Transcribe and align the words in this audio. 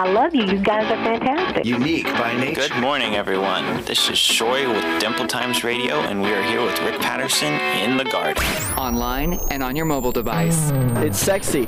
I 0.00 0.10
love 0.10 0.34
you. 0.34 0.44
You 0.44 0.58
guys 0.58 0.90
are 0.90 1.04
fantastic. 1.04 1.66
Unique 1.66 2.06
by 2.06 2.34
nature. 2.34 2.68
Good 2.68 2.80
morning, 2.80 3.16
everyone. 3.16 3.84
This 3.84 4.08
is 4.08 4.16
Shoy 4.16 4.66
with 4.66 4.98
Dimple 4.98 5.26
Times 5.26 5.62
Radio, 5.62 5.96
and 5.96 6.22
we 6.22 6.32
are 6.32 6.42
here 6.42 6.64
with 6.64 6.80
Rick 6.80 7.02
Patterson 7.02 7.52
in 7.52 7.98
the 7.98 8.04
garden. 8.04 8.42
Online 8.78 9.34
and 9.50 9.62
on 9.62 9.76
your 9.76 9.84
mobile 9.84 10.10
device. 10.10 10.70
It's 11.04 11.18
sexy. 11.18 11.66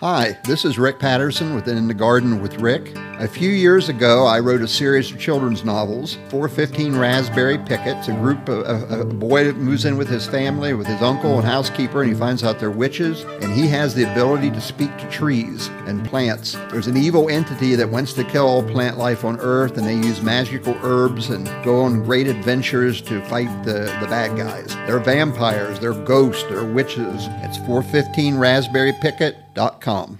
Hi, 0.00 0.36
this 0.44 0.66
is 0.66 0.78
Rick 0.78 0.98
Patterson 0.98 1.54
with 1.54 1.66
In 1.68 1.88
the 1.88 1.94
Garden 1.94 2.42
with 2.42 2.60
Rick. 2.60 2.94
A 3.18 3.26
few 3.26 3.48
years 3.48 3.88
ago, 3.88 4.26
I 4.26 4.40
wrote 4.40 4.60
a 4.60 4.68
series 4.68 5.10
of 5.10 5.18
children's 5.18 5.64
novels, 5.64 6.18
415 6.28 6.94
Raspberry 6.98 7.56
Pickets. 7.56 8.08
A 8.08 8.12
group 8.12 8.46
of 8.50 8.58
a, 8.66 9.00
a 9.00 9.04
boy 9.06 9.50
moves 9.52 9.86
in 9.86 9.96
with 9.96 10.06
his 10.06 10.26
family, 10.26 10.74
with 10.74 10.86
his 10.86 11.00
uncle 11.00 11.38
and 11.38 11.46
housekeeper, 11.46 12.02
and 12.02 12.12
he 12.12 12.18
finds 12.18 12.44
out 12.44 12.58
they're 12.58 12.70
witches, 12.70 13.22
and 13.40 13.50
he 13.54 13.66
has 13.68 13.94
the 13.94 14.02
ability 14.12 14.50
to 14.50 14.60
speak 14.60 14.94
to 14.98 15.08
trees 15.08 15.68
and 15.86 16.06
plants. 16.06 16.58
There's 16.70 16.88
an 16.88 16.98
evil 16.98 17.30
entity 17.30 17.74
that 17.76 17.88
wants 17.88 18.12
to 18.12 18.24
kill 18.24 18.46
all 18.46 18.62
plant 18.62 18.98
life 18.98 19.24
on 19.24 19.40
Earth, 19.40 19.78
and 19.78 19.86
they 19.86 19.94
use 19.94 20.20
magical 20.20 20.76
herbs 20.82 21.30
and 21.30 21.46
go 21.64 21.80
on 21.80 22.04
great 22.04 22.26
adventures 22.26 23.00
to 23.00 23.24
fight 23.28 23.48
the, 23.64 23.84
the 24.02 24.08
bad 24.08 24.36
guys. 24.36 24.76
They're 24.86 24.98
vampires, 24.98 25.80
they're 25.80 25.94
ghosts, 25.94 26.44
they're 26.50 26.70
witches. 26.70 27.28
It's 27.40 27.56
415 27.56 28.36
Raspberry 28.36 28.92
Picket 29.00 29.45
com. 29.56 30.18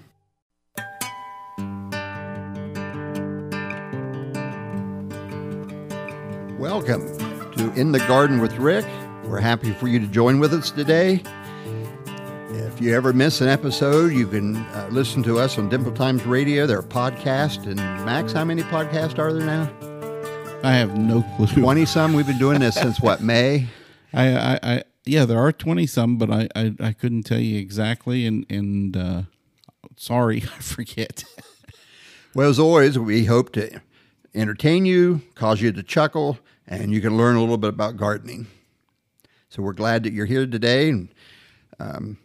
Welcome 6.59 7.07
to 7.53 7.73
In 7.75 7.93
the 7.93 8.03
Garden 8.09 8.41
with 8.41 8.57
Rick. 8.57 8.87
We're 9.25 9.41
happy 9.41 9.73
for 9.73 9.89
you 9.89 9.99
to 10.01 10.07
join 10.07 10.41
with 10.41 10.55
us 10.55 10.71
today. 10.71 11.23
If 12.49 12.81
you 12.81 12.95
ever 12.95 13.13
miss 13.13 13.43
an 13.43 13.49
episode, 13.49 14.13
you 14.13 14.27
can 14.27 14.57
uh, 14.57 14.89
listen 14.91 15.23
to 15.25 15.39
us 15.39 15.59
on 15.59 15.69
Dimple 15.69 15.93
Times 15.93 16.25
Radio, 16.25 16.67
their 16.67 16.83
podcast. 16.83 17.67
And 17.67 17.77
Max, 17.77 18.33
how 18.33 18.45
many 18.45 18.63
podcasts 18.63 19.19
are 19.19 19.33
there 19.33 19.45
now? 19.45 19.71
I 20.63 20.73
have 20.73 20.97
no 20.97 21.23
clue. 21.37 21.47
20 21.47 21.85
some. 21.85 22.15
We've 22.15 22.27
been 22.27 22.39
doing 22.39 22.61
this 22.61 22.75
since 22.75 23.01
what, 23.01 23.21
May? 23.21 23.67
I, 24.15 24.35
I, 24.35 24.59
I 24.63 24.83
yeah, 25.07 25.25
there 25.25 25.39
are 25.39 25.53
20 25.53 25.87
some, 25.87 26.19
but 26.19 26.31
I, 26.31 26.49
I, 26.55 26.75
I 26.81 26.93
couldn't 26.93 27.23
tell 27.23 27.39
you 27.39 27.59
exactly. 27.59 28.27
And, 28.27 28.45
and, 28.51 28.97
uh, 28.97 29.23
sorry, 29.97 30.43
I 30.57 30.61
forget. 30.61 31.25
well, 32.35 32.51
as 32.51 32.59
always, 32.59 32.99
we 32.99 33.25
hope 33.25 33.53
to 33.53 33.81
entertain 34.35 34.85
you, 34.85 35.23
cause 35.35 35.61
you 35.61 35.73
to 35.73 35.83
chuckle, 35.83 36.39
and 36.67 36.93
you 36.93 37.01
can 37.01 37.17
learn 37.17 37.37
a 37.37 37.41
little 37.41 37.59
bit 37.59 37.71
about 37.71 37.97
gardening. 37.97 38.47
So 39.49 39.63
we're 39.63 39.73
glad 39.73 40.03
that 40.03 40.13
you're 40.13 40.27
here 40.27 40.47
today. 40.47 40.91
And, 40.91 41.09
um, 41.79 42.19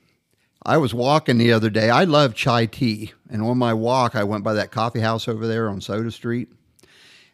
I 0.63 0.77
was 0.77 0.93
walking 0.93 1.37
the 1.37 1.53
other 1.53 1.69
day. 1.69 1.89
I 1.89 2.03
love 2.03 2.35
chai 2.35 2.67
tea. 2.67 3.13
And 3.29 3.41
on 3.41 3.57
my 3.57 3.73
walk, 3.73 4.15
I 4.15 4.23
went 4.23 4.43
by 4.43 4.53
that 4.53 4.71
coffee 4.71 4.99
house 4.99 5.27
over 5.27 5.47
there 5.47 5.69
on 5.69 5.81
Soda 5.81 6.11
Street. 6.11 6.49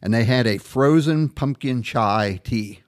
And 0.01 0.13
they 0.13 0.23
had 0.23 0.47
a 0.47 0.59
frozen 0.59 1.27
pumpkin 1.29 1.83
chai 1.83 2.39
tea. 2.43 2.81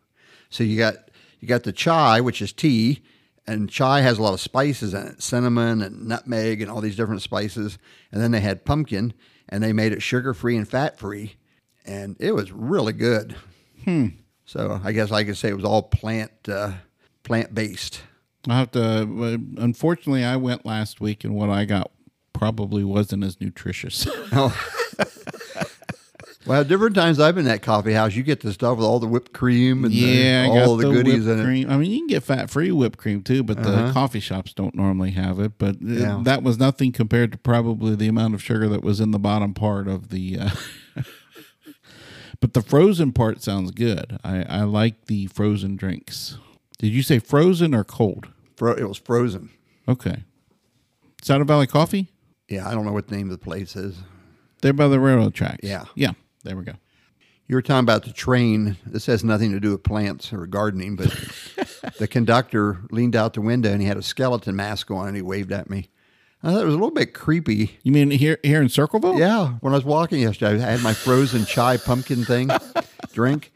So 0.49 0.63
you 0.63 0.77
got 0.77 1.08
you 1.39 1.47
got 1.47 1.63
the 1.63 1.71
chai, 1.71 2.21
which 2.21 2.41
is 2.41 2.53
tea, 2.53 3.01
and 3.49 3.69
chai 3.69 4.01
has 4.01 4.17
a 4.17 4.21
lot 4.21 4.33
of 4.33 4.39
spices 4.39 4.93
in 4.93 5.07
it 5.07 5.21
cinnamon 5.21 5.81
and 5.81 6.07
nutmeg 6.07 6.61
and 6.61 6.69
all 6.69 6.81
these 6.81 6.95
different 6.95 7.21
spices 7.21 7.77
and 8.11 8.21
then 8.21 8.31
they 8.31 8.39
had 8.39 8.63
pumpkin 8.63 9.13
and 9.49 9.63
they 9.63 9.73
made 9.73 9.91
it 9.91 10.01
sugar 10.01 10.33
free 10.33 10.55
and 10.55 10.67
fat 10.67 10.97
free 10.99 11.35
and 11.85 12.15
it 12.19 12.33
was 12.33 12.51
really 12.51 12.93
good 12.93 13.35
hmm. 13.83 14.07
so 14.45 14.79
i 14.83 14.91
guess 14.91 15.11
i 15.11 15.23
could 15.23 15.37
say 15.37 15.49
it 15.49 15.55
was 15.55 15.65
all 15.65 15.81
plant 15.81 16.31
uh, 16.47 16.71
plant 17.23 17.53
based 17.53 18.03
i 18.47 18.57
have 18.57 18.71
to 18.71 18.79
unfortunately 19.57 20.23
i 20.23 20.35
went 20.35 20.65
last 20.65 21.01
week 21.01 21.23
and 21.23 21.33
what 21.33 21.49
i 21.49 21.65
got 21.65 21.91
probably 22.33 22.83
wasn't 22.83 23.23
as 23.23 23.41
nutritious 23.41 24.07
oh. 24.31 24.55
Well, 26.49 26.63
different 26.63 26.95
times 26.95 27.19
I've 27.19 27.35
been 27.35 27.45
at 27.45 27.61
coffee 27.61 27.93
house, 27.93 28.15
you 28.15 28.23
get 28.23 28.39
the 28.39 28.51
stuff 28.51 28.79
with 28.79 28.85
all 28.87 28.99
the 28.99 29.05
whipped 29.05 29.33
cream 29.33 29.85
and 29.85 29.93
yeah, 29.93 30.47
the, 30.47 30.63
all 30.63 30.77
the, 30.77 30.87
the 30.87 30.93
goodies 30.95 31.27
in 31.27 31.43
cream. 31.45 31.69
it. 31.69 31.71
I 31.71 31.77
mean, 31.77 31.91
you 31.91 31.99
can 31.99 32.07
get 32.07 32.23
fat 32.23 32.49
free 32.49 32.71
whipped 32.71 32.97
cream 32.97 33.21
too, 33.21 33.43
but 33.43 33.59
uh-huh. 33.59 33.85
the 33.85 33.93
coffee 33.93 34.19
shops 34.19 34.51
don't 34.51 34.73
normally 34.73 35.11
have 35.11 35.39
it. 35.39 35.59
But 35.59 35.79
yeah. 35.79 36.21
it, 36.21 36.23
that 36.23 36.41
was 36.41 36.57
nothing 36.57 36.91
compared 36.91 37.33
to 37.33 37.37
probably 37.37 37.93
the 37.93 38.07
amount 38.07 38.33
of 38.33 38.41
sugar 38.41 38.67
that 38.67 38.81
was 38.81 38.99
in 38.99 39.11
the 39.11 39.19
bottom 39.19 39.53
part 39.53 39.87
of 39.87 40.09
the. 40.09 40.39
Uh, 40.39 40.49
but 42.41 42.55
the 42.55 42.63
frozen 42.63 43.11
part 43.13 43.43
sounds 43.43 43.69
good. 43.69 44.17
I, 44.23 44.41
I 44.49 44.63
like 44.63 45.05
the 45.05 45.27
frozen 45.27 45.75
drinks. 45.75 46.39
Did 46.79 46.87
you 46.87 47.03
say 47.03 47.19
frozen 47.19 47.75
or 47.75 47.83
cold? 47.83 48.27
Fro- 48.57 48.73
it 48.73 48.87
was 48.87 48.97
frozen. 48.97 49.51
Okay. 49.87 50.23
Saddle 51.21 51.45
Valley 51.45 51.67
Coffee? 51.67 52.07
Yeah, 52.47 52.67
I 52.67 52.73
don't 52.73 52.87
know 52.87 52.93
what 52.93 53.07
the 53.07 53.15
name 53.15 53.27
of 53.29 53.39
the 53.39 53.45
place 53.45 53.75
is. 53.75 53.97
They're 54.63 54.73
by 54.73 54.87
the 54.87 54.99
railroad 54.99 55.35
tracks. 55.35 55.59
Yeah. 55.61 55.85
Yeah. 55.93 56.13
There 56.43 56.55
we 56.55 56.63
go. 56.63 56.73
You 57.47 57.55
were 57.55 57.61
talking 57.63 57.79
about 57.79 58.03
the 58.03 58.13
train. 58.13 58.77
This 58.85 59.07
has 59.07 59.23
nothing 59.23 59.51
to 59.51 59.59
do 59.59 59.71
with 59.71 59.83
plants 59.83 60.31
or 60.31 60.45
gardening, 60.45 60.95
but 60.95 61.07
the 61.97 62.07
conductor 62.07 62.81
leaned 62.91 63.15
out 63.15 63.33
the 63.33 63.41
window 63.41 63.71
and 63.71 63.81
he 63.81 63.87
had 63.87 63.97
a 63.97 64.03
skeleton 64.03 64.55
mask 64.55 64.91
on 64.91 65.07
and 65.07 65.15
he 65.15 65.23
waved 65.23 65.51
at 65.51 65.69
me. 65.69 65.89
I 66.43 66.51
thought 66.51 66.61
it 66.61 66.65
was 66.65 66.75
a 66.75 66.77
little 66.77 66.91
bit 66.91 67.13
creepy. 67.13 67.79
You 67.83 67.91
mean 67.91 68.11
here 68.11 68.37
here 68.43 68.61
in 68.61 68.69
Circleville? 68.69 69.17
Yeah. 69.17 69.55
When 69.61 69.73
I 69.73 69.75
was 69.75 69.83
walking 69.83 70.21
yesterday, 70.21 70.63
I 70.63 70.71
had 70.71 70.81
my 70.81 70.93
frozen 70.93 71.45
chai 71.45 71.77
pumpkin 71.77 72.23
thing 72.23 72.49
drink, 73.13 73.51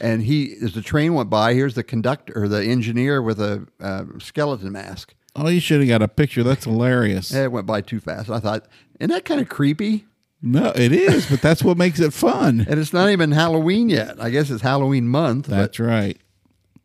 and 0.00 0.22
he 0.22 0.56
as 0.60 0.72
the 0.72 0.82
train 0.82 1.14
went 1.14 1.30
by, 1.30 1.54
here's 1.54 1.74
the 1.74 1.84
conductor 1.84 2.32
or 2.34 2.48
the 2.48 2.64
engineer 2.64 3.22
with 3.22 3.40
a 3.40 3.66
uh, 3.78 4.04
skeleton 4.18 4.72
mask. 4.72 5.14
Oh, 5.36 5.48
you 5.48 5.60
should 5.60 5.80
have 5.80 5.88
got 5.88 6.02
a 6.02 6.08
picture. 6.08 6.42
That's 6.42 6.64
hilarious. 6.64 7.32
It 7.32 7.52
went 7.52 7.66
by 7.66 7.82
too 7.82 8.00
fast. 8.00 8.30
I 8.30 8.40
thought, 8.40 8.66
isn't 8.98 9.10
that 9.10 9.24
kind 9.24 9.40
of 9.40 9.48
creepy? 9.48 10.06
No, 10.46 10.72
it 10.76 10.92
is, 10.92 11.24
but 11.30 11.40
that's 11.40 11.64
what 11.64 11.78
makes 11.78 12.00
it 12.00 12.12
fun. 12.12 12.66
And 12.68 12.78
it's 12.78 12.92
not 12.92 13.08
even 13.08 13.32
Halloween 13.32 13.88
yet. 13.88 14.20
I 14.20 14.28
guess 14.28 14.50
it's 14.50 14.60
Halloween 14.60 15.08
month. 15.08 15.46
That's 15.46 15.80
right. 15.80 16.18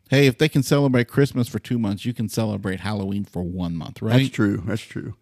Hey, 0.08 0.26
if 0.26 0.38
they 0.38 0.48
can 0.48 0.62
celebrate 0.62 1.08
Christmas 1.08 1.46
for 1.46 1.58
two 1.58 1.78
months, 1.78 2.06
you 2.06 2.14
can 2.14 2.30
celebrate 2.30 2.80
Halloween 2.80 3.24
for 3.24 3.42
one 3.42 3.76
month, 3.76 4.00
right? 4.00 4.16
That's 4.16 4.30
true. 4.30 4.62
That's 4.64 4.80
true. 4.80 5.14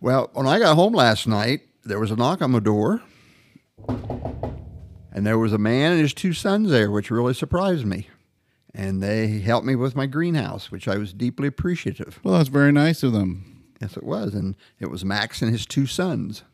Well, 0.00 0.30
when 0.34 0.46
I 0.46 0.60
got 0.60 0.76
home 0.76 0.92
last 0.92 1.26
night, 1.26 1.62
there 1.84 1.98
was 1.98 2.12
a 2.12 2.16
knock 2.16 2.40
on 2.42 2.52
my 2.52 2.60
door, 2.60 3.02
and 3.88 5.26
there 5.26 5.38
was 5.38 5.52
a 5.52 5.58
man 5.58 5.90
and 5.90 6.00
his 6.00 6.14
two 6.14 6.32
sons 6.32 6.70
there, 6.70 6.92
which 6.92 7.10
really 7.10 7.34
surprised 7.34 7.86
me. 7.86 8.06
And 8.72 9.02
they 9.02 9.40
helped 9.40 9.66
me 9.66 9.74
with 9.74 9.96
my 9.96 10.06
greenhouse, 10.06 10.70
which 10.70 10.86
I 10.86 10.96
was 10.96 11.12
deeply 11.12 11.48
appreciative. 11.48 12.20
Well, 12.22 12.34
that's 12.34 12.48
very 12.48 12.70
nice 12.70 13.02
of 13.02 13.12
them. 13.12 13.64
Yes, 13.80 13.96
it 13.96 14.04
was. 14.04 14.32
And 14.32 14.54
it 14.78 14.90
was 14.90 15.04
Max 15.04 15.42
and 15.42 15.50
his 15.50 15.66
two 15.66 15.86
sons. 15.86 16.44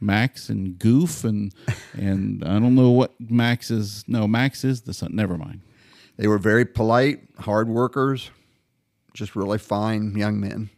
Max 0.00 0.48
and 0.48 0.78
Goof 0.78 1.24
and 1.24 1.54
and 1.94 2.44
I 2.44 2.58
don't 2.58 2.74
know 2.74 2.90
what 2.90 3.12
Max 3.20 3.70
is. 3.70 4.04
No, 4.06 4.26
Max 4.26 4.64
is 4.64 4.82
the 4.82 4.94
son. 4.94 5.10
Never 5.14 5.36
mind. 5.36 5.60
They 6.16 6.28
were 6.28 6.38
very 6.38 6.64
polite, 6.64 7.20
hard 7.40 7.68
workers, 7.68 8.30
just 9.12 9.36
really 9.36 9.58
fine 9.58 10.16
young 10.16 10.40
men. 10.40 10.70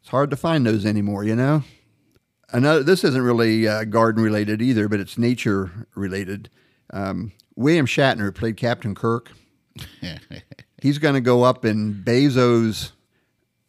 It's 0.00 0.10
hard 0.10 0.30
to 0.30 0.36
find 0.36 0.66
those 0.66 0.84
anymore, 0.84 1.24
you 1.24 1.36
know. 1.36 1.62
Another. 2.50 2.82
This 2.82 3.04
isn't 3.04 3.22
really 3.22 3.66
uh, 3.66 3.84
garden 3.84 4.22
related 4.22 4.62
either, 4.62 4.88
but 4.88 5.00
it's 5.00 5.18
nature 5.18 5.88
related. 5.94 6.48
Um, 6.92 7.32
William 7.56 7.86
Shatner 7.86 8.34
played 8.34 8.56
Captain 8.56 8.94
Kirk. 8.94 9.32
He's 10.82 10.98
going 10.98 11.14
to 11.14 11.20
go 11.20 11.42
up 11.42 11.64
in 11.64 12.02
Bezos' 12.04 12.92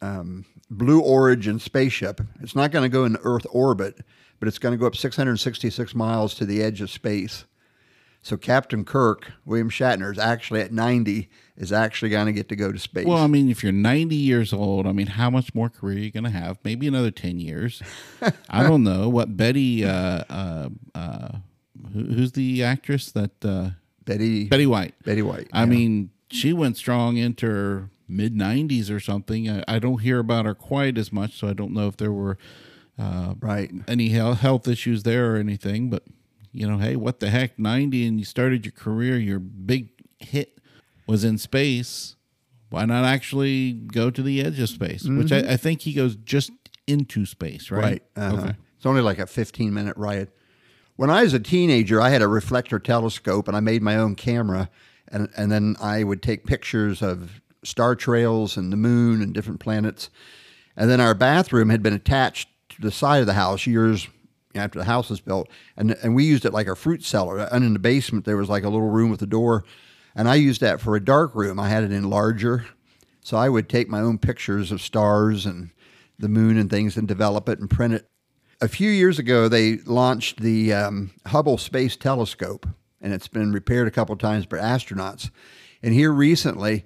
um, 0.02 0.46
Blue 0.70 1.00
Origin 1.00 1.58
spaceship. 1.60 2.22
It's 2.42 2.56
not 2.56 2.72
going 2.72 2.84
to 2.84 2.90
go 2.90 3.06
in 3.06 3.18
Earth 3.24 3.48
orbit 3.50 4.00
but 4.40 4.48
it's 4.48 4.60
going 4.60 4.74
to 4.74 4.78
go 4.78 4.88
up 4.88 4.96
666 4.96 5.96
miles 5.96 6.34
to 6.36 6.46
the 6.46 6.62
edge 6.62 6.82
of 6.82 6.90
space. 6.90 7.46
So 8.22 8.36
Captain 8.36 8.84
Kirk, 8.84 9.32
William 9.46 9.70
Shatner, 9.70 10.12
is 10.12 10.20
actually 10.20 10.62
at 10.62 10.72
90, 10.72 11.30
is 11.56 11.72
actually 11.72 12.10
going 12.10 12.26
to 12.26 12.34
get 12.34 12.50
to 12.50 12.56
go 12.56 12.72
to 12.72 12.80
space. 12.80 13.06
Well, 13.06 13.20
I 13.20 13.28
mean, 13.28 13.50
if 13.50 13.64
you're 13.64 13.72
90 13.72 14.16
years 14.16 14.52
old, 14.52 14.86
I 14.86 14.92
mean, 14.92 15.08
how 15.08 15.30
much 15.30 15.56
more 15.56 15.70
career 15.70 15.98
are 15.98 16.02
you 16.02 16.12
going 16.12 16.26
to 16.26 16.30
have? 16.30 16.58
Maybe 16.64 16.88
another 16.88 17.12
10 17.12 17.40
years. 17.40 17.82
I 18.50 18.64
don't 18.64 18.84
know. 18.84 19.08
What 19.08 19.38
Betty, 19.38 19.86
uh, 19.86 20.24
uh, 20.30 20.70
uh, 20.94 21.30
who, 21.94 22.04
who's 22.04 22.34
the 22.34 22.64
actress 22.64 23.12
that? 23.12 23.46
Uh, 23.46 23.70
Betty. 24.04 24.46
Betty 24.46 24.66
White. 24.66 24.96
Betty 25.04 25.22
White. 25.22 25.48
I 25.54 25.62
yeah. 25.62 25.66
mean, 25.66 26.10
she 26.30 26.54
went 26.54 26.78
strong 26.78 27.18
into 27.18 27.46
her 27.46 27.90
mid 28.08 28.34
90s 28.36 28.90
or 28.90 29.00
something. 29.00 29.50
I, 29.50 29.64
I 29.68 29.80
don't 29.80 30.00
hear 30.00 30.20
about 30.20 30.46
her 30.46 30.56
quite 30.56 30.98
as 30.98 31.12
much, 31.12 31.40
so 31.40 31.48
I 31.48 31.54
don't 31.54 31.74
know 31.74 31.88
if 31.88 31.98
there 31.98 32.12
were 32.12 32.38
uh, 33.00 33.36
right. 33.40 33.72
Any 33.88 34.10
health 34.10 34.68
issues 34.68 35.04
there 35.04 35.34
or 35.34 35.38
anything, 35.38 35.90
but 35.90 36.04
you 36.52 36.68
know, 36.68 36.78
hey, 36.78 36.96
what 36.96 37.20
the 37.20 37.30
heck? 37.30 37.60
Ninety, 37.60 38.08
and 38.08 38.20
you 38.20 38.26
started 38.26 38.66
your 38.66 38.72
career. 38.72 39.18
Your 39.18 39.40
big 39.40 39.90
hit 40.20 40.60
was 41.06 41.24
in 41.24 41.38
space. 41.38 42.16
Why 42.70 42.86
not 42.86 43.06
actually 43.06 43.74
go 43.74 44.10
to 44.10 44.22
the 44.22 44.42
edge 44.42 44.60
of 44.60 44.70
space? 44.70 45.04
Mm-hmm. 45.04 45.18
Which 45.20 45.32
I, 45.32 45.54
I, 45.54 45.58
think 45.58 45.82
he 45.82 45.94
goes 45.94 46.18
just 46.18 46.52
into 46.86 47.26
space, 47.26 47.72
right? 47.72 47.82
Right. 47.84 48.04
Uh-huh. 48.16 48.42
Okay. 48.42 48.56
It's 48.76 48.86
only 48.86 49.02
like 49.02 49.20
a 49.20 49.28
fifteen 49.28 49.74
minute 49.74 49.96
ride. 49.98 50.30
When 50.96 51.12
I 51.12 51.22
was 51.22 51.34
a 51.34 51.40
teenager, 51.40 52.02
I 52.02 52.10
had 52.10 52.24
a 52.24 52.28
reflector 52.28 52.80
telescope, 52.80 53.48
and 53.48 53.56
I 53.56 53.60
made 53.60 53.84
my 53.84 53.96
own 53.96 54.16
camera, 54.16 54.70
and 55.08 55.30
and 55.38 55.52
then 55.52 55.76
I 55.80 56.04
would 56.04 56.24
take 56.24 56.46
pictures 56.46 57.02
of 57.04 57.42
star 57.64 57.96
trails 57.96 58.58
and 58.58 58.72
the 58.72 58.78
moon 58.78 59.22
and 59.22 59.34
different 59.34 59.60
planets. 59.60 60.10
And 60.76 60.90
then 60.90 61.02
our 61.02 61.14
bathroom 61.14 61.70
had 61.70 61.82
been 61.82 61.94
attached 61.94 62.50
the 62.80 62.92
side 62.92 63.22
of 63.22 63.28
the 63.28 63.34
house 63.34 63.66
years 63.66 64.08
after 64.56 64.80
the 64.80 64.86
house 64.86 65.10
was 65.10 65.22
built, 65.22 65.50
and 65.76 65.92
and 66.04 66.16
we 66.16 66.26
used 66.26 66.46
it 66.46 66.54
like 66.54 66.68
a 66.68 66.76
fruit 66.76 67.04
cellar. 67.04 67.40
And 67.40 67.64
in 67.64 67.74
the 67.74 67.80
basement 67.80 68.26
there 68.26 68.38
was 68.38 68.50
like 68.50 68.64
a 68.64 68.70
little 68.70 68.90
room 68.90 69.10
with 69.10 69.22
a 69.22 69.28
door, 69.28 69.64
and 70.16 70.28
I 70.28 70.36
used 70.36 70.62
that 70.62 70.82
for 70.82 70.96
a 70.96 71.04
dark 71.04 71.36
room. 71.36 71.60
I 71.60 71.70
had 71.70 71.84
it 71.84 71.92
in 71.92 72.10
larger, 72.10 72.66
so 73.22 73.38
I 73.38 73.50
would 73.50 73.70
take 73.70 73.90
my 73.90 74.00
own 74.00 74.18
pictures 74.18 74.72
of 74.72 74.82
stars 74.82 75.46
and 75.46 75.72
the 76.20 76.30
moon 76.30 76.58
and 76.58 76.70
things 76.70 76.98
and 76.98 77.08
develop 77.08 77.48
it 77.48 77.60
and 77.60 77.70
print 77.70 77.94
it. 77.94 78.08
A 78.60 78.68
few 78.68 78.90
years 78.90 79.20
ago, 79.20 79.48
they 79.48 79.78
launched 79.78 80.40
the 80.40 80.74
um, 80.74 81.12
Hubble 81.28 81.60
Space 81.60 81.96
Telescope, 81.96 82.68
and 83.00 83.14
it's 83.14 83.28
been 83.28 83.52
repaired 83.52 83.88
a 83.88 83.92
couple 83.92 84.16
times 84.16 84.48
by 84.48 84.58
astronauts. 84.58 85.30
And 85.84 85.94
here 85.94 86.12
recently, 86.12 86.86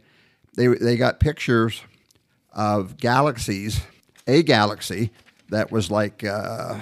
they 0.56 0.68
they 0.68 0.98
got 0.98 1.20
pictures 1.22 1.82
of 2.54 2.98
galaxies, 2.98 3.82
a 4.28 4.44
galaxy 4.44 5.12
that 5.52 5.72
was 5.72 5.92
like. 5.92 6.24
Uh, 6.24 6.80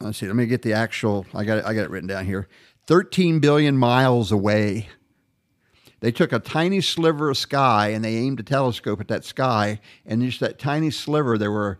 let's 0.00 0.18
see. 0.18 0.26
Let 0.26 0.36
me 0.36 0.46
get 0.46 0.62
the 0.62 0.72
actual. 0.72 1.26
I 1.34 1.44
got 1.44 1.58
it, 1.58 1.64
I 1.64 1.74
got 1.74 1.84
it 1.84 1.90
written 1.90 2.08
down 2.08 2.26
here. 2.26 2.48
Thirteen 2.86 3.38
billion 3.38 3.76
miles 3.76 4.32
away. 4.32 4.88
They 6.00 6.10
took 6.10 6.32
a 6.32 6.38
tiny 6.38 6.80
sliver 6.80 7.28
of 7.28 7.36
sky 7.36 7.88
and 7.88 8.02
they 8.02 8.16
aimed 8.16 8.40
a 8.40 8.42
telescope 8.42 9.00
at 9.00 9.08
that 9.08 9.24
sky, 9.24 9.80
and 10.06 10.22
just 10.22 10.40
that 10.40 10.58
tiny 10.58 10.90
sliver, 10.90 11.36
there 11.36 11.52
were 11.52 11.78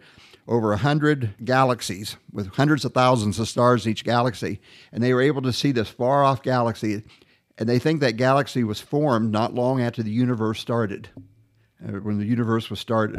over 0.50 0.70
100 0.70 1.36
galaxies 1.44 2.16
with 2.32 2.48
hundreds 2.56 2.84
of 2.84 2.92
thousands 2.92 3.38
of 3.38 3.48
stars 3.48 3.86
in 3.86 3.92
each 3.92 4.04
galaxy. 4.04 4.60
And 4.92 5.02
they 5.02 5.14
were 5.14 5.22
able 5.22 5.42
to 5.42 5.52
see 5.52 5.70
this 5.70 5.88
far 5.88 6.24
off 6.24 6.42
galaxy. 6.42 7.04
And 7.56 7.68
they 7.68 7.78
think 7.78 8.00
that 8.00 8.16
galaxy 8.16 8.64
was 8.64 8.80
formed 8.80 9.30
not 9.30 9.54
long 9.54 9.80
after 9.80 10.02
the 10.02 10.10
universe 10.10 10.60
started, 10.60 11.08
uh, 11.86 11.92
when 11.92 12.18
the 12.18 12.26
universe 12.26 12.68
was 12.68 12.80
started. 12.80 13.16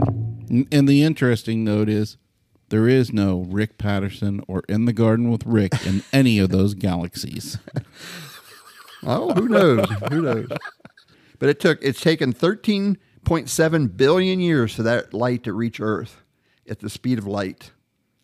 And 0.71 0.89
the 0.89 1.04
interesting 1.04 1.63
note 1.63 1.88
is 1.88 2.18
there 2.71 2.88
is 2.88 3.13
no 3.13 3.45
Rick 3.50 3.77
Patterson 3.77 4.41
or 4.47 4.63
In 4.68 4.85
the 4.85 4.94
Garden 4.94 5.29
with 5.29 5.45
Rick 5.45 5.85
in 5.85 6.03
any 6.13 6.39
of 6.39 6.50
those 6.50 6.73
galaxies. 6.73 7.59
oh, 9.03 9.33
who 9.33 9.47
knows? 9.47 9.85
who 10.09 10.21
knows? 10.21 10.47
But 11.38 11.50
it 11.50 11.59
took 11.59 11.79
it's 11.83 12.01
taken 12.01 12.33
13.7 12.33 13.97
billion 13.97 14.39
years 14.39 14.73
for 14.73 14.83
that 14.83 15.13
light 15.13 15.44
to 15.44 15.53
reach 15.53 15.79
Earth 15.79 16.23
at 16.68 16.79
the 16.79 16.89
speed 16.89 17.18
of 17.18 17.27
light. 17.27 17.71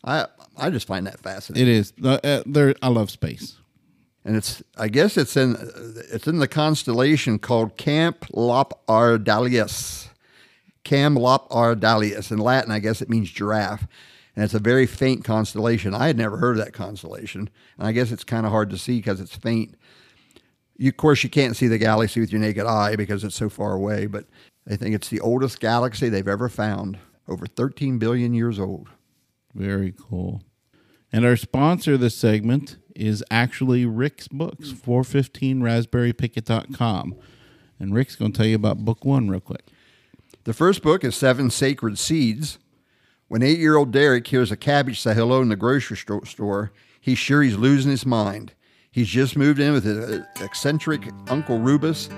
I 0.02 0.26
I 0.56 0.70
just 0.70 0.86
find 0.86 1.06
that 1.06 1.20
fascinating. 1.20 1.68
It 1.68 1.70
is. 1.70 1.92
Uh, 2.02 2.42
there, 2.46 2.74
I 2.80 2.88
love 2.88 3.10
space, 3.10 3.58
and 4.24 4.36
it's. 4.36 4.62
I 4.76 4.88
guess 4.88 5.16
it's 5.16 5.36
in 5.36 5.56
it's 6.10 6.26
in 6.26 6.38
the 6.38 6.48
constellation 6.48 7.38
called 7.38 7.76
Camp 7.76 8.24
Lop 8.32 8.86
Ardalius. 8.86 10.08
Cam 10.84 11.16
Lop 11.16 11.50
Ardalius. 11.50 12.30
In 12.30 12.38
Latin, 12.38 12.70
I 12.70 12.78
guess 12.78 13.02
it 13.02 13.10
means 13.10 13.30
giraffe, 13.30 13.86
and 14.38 14.44
it's 14.44 14.54
a 14.54 14.60
very 14.60 14.86
faint 14.86 15.24
constellation. 15.24 15.96
I 15.96 16.06
had 16.06 16.16
never 16.16 16.36
heard 16.36 16.60
of 16.60 16.64
that 16.64 16.72
constellation, 16.72 17.50
and 17.76 17.88
I 17.88 17.90
guess 17.90 18.12
it's 18.12 18.22
kind 18.22 18.46
of 18.46 18.52
hard 18.52 18.70
to 18.70 18.78
see 18.78 18.98
because 18.98 19.20
it's 19.20 19.34
faint. 19.34 19.74
You, 20.76 20.90
of 20.90 20.96
course, 20.96 21.24
you 21.24 21.28
can't 21.28 21.56
see 21.56 21.66
the 21.66 21.76
galaxy 21.76 22.20
with 22.20 22.30
your 22.30 22.40
naked 22.40 22.64
eye 22.64 22.94
because 22.94 23.24
it's 23.24 23.34
so 23.34 23.48
far 23.48 23.72
away, 23.72 24.06
but 24.06 24.26
they 24.64 24.76
think 24.76 24.94
it's 24.94 25.08
the 25.08 25.18
oldest 25.18 25.58
galaxy 25.58 26.08
they've 26.08 26.28
ever 26.28 26.48
found 26.48 26.98
over 27.26 27.48
13 27.48 27.98
billion 27.98 28.32
years 28.32 28.60
old. 28.60 28.88
Very 29.56 29.92
cool. 30.00 30.44
And 31.12 31.24
our 31.24 31.34
sponsor 31.34 31.96
this 31.96 32.14
segment 32.14 32.76
is 32.94 33.24
actually 33.32 33.86
Rick's 33.86 34.28
Books, 34.28 34.70
415raspberrypicket.com. 34.70 37.16
And 37.80 37.92
Rick's 37.92 38.14
going 38.14 38.30
to 38.30 38.38
tell 38.38 38.46
you 38.46 38.54
about 38.54 38.84
book 38.84 39.04
one 39.04 39.28
real 39.28 39.40
quick. 39.40 39.64
The 40.44 40.54
first 40.54 40.84
book 40.84 41.02
is 41.02 41.16
Seven 41.16 41.50
Sacred 41.50 41.98
Seeds. 41.98 42.60
When 43.28 43.42
eight 43.42 43.58
year 43.58 43.76
old 43.76 43.90
Derek 43.90 44.26
hears 44.26 44.50
a 44.50 44.56
cabbage 44.56 45.02
say 45.02 45.12
hello 45.12 45.42
in 45.42 45.50
the 45.50 45.56
grocery 45.56 45.98
store, 45.98 46.72
he's 46.98 47.18
sure 47.18 47.42
he's 47.42 47.58
losing 47.58 47.90
his 47.90 48.06
mind. 48.06 48.54
He's 48.90 49.08
just 49.08 49.36
moved 49.36 49.60
in 49.60 49.74
with 49.74 49.84
his 49.84 50.22
eccentric 50.40 51.02
Uncle 51.28 51.58
Rubus. 51.58 52.08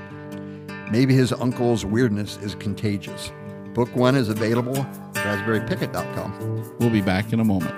Maybe 0.92 1.12
his 1.12 1.32
uncle's 1.32 1.84
weirdness 1.84 2.36
is 2.36 2.54
contagious. 2.54 3.32
Book 3.74 3.94
one 3.96 4.14
is 4.14 4.28
available 4.28 4.78
at 4.78 5.14
raspberrypicket.com. 5.14 6.76
We'll 6.78 6.90
be 6.90 7.00
back 7.00 7.32
in 7.32 7.40
a 7.40 7.44
moment. 7.44 7.74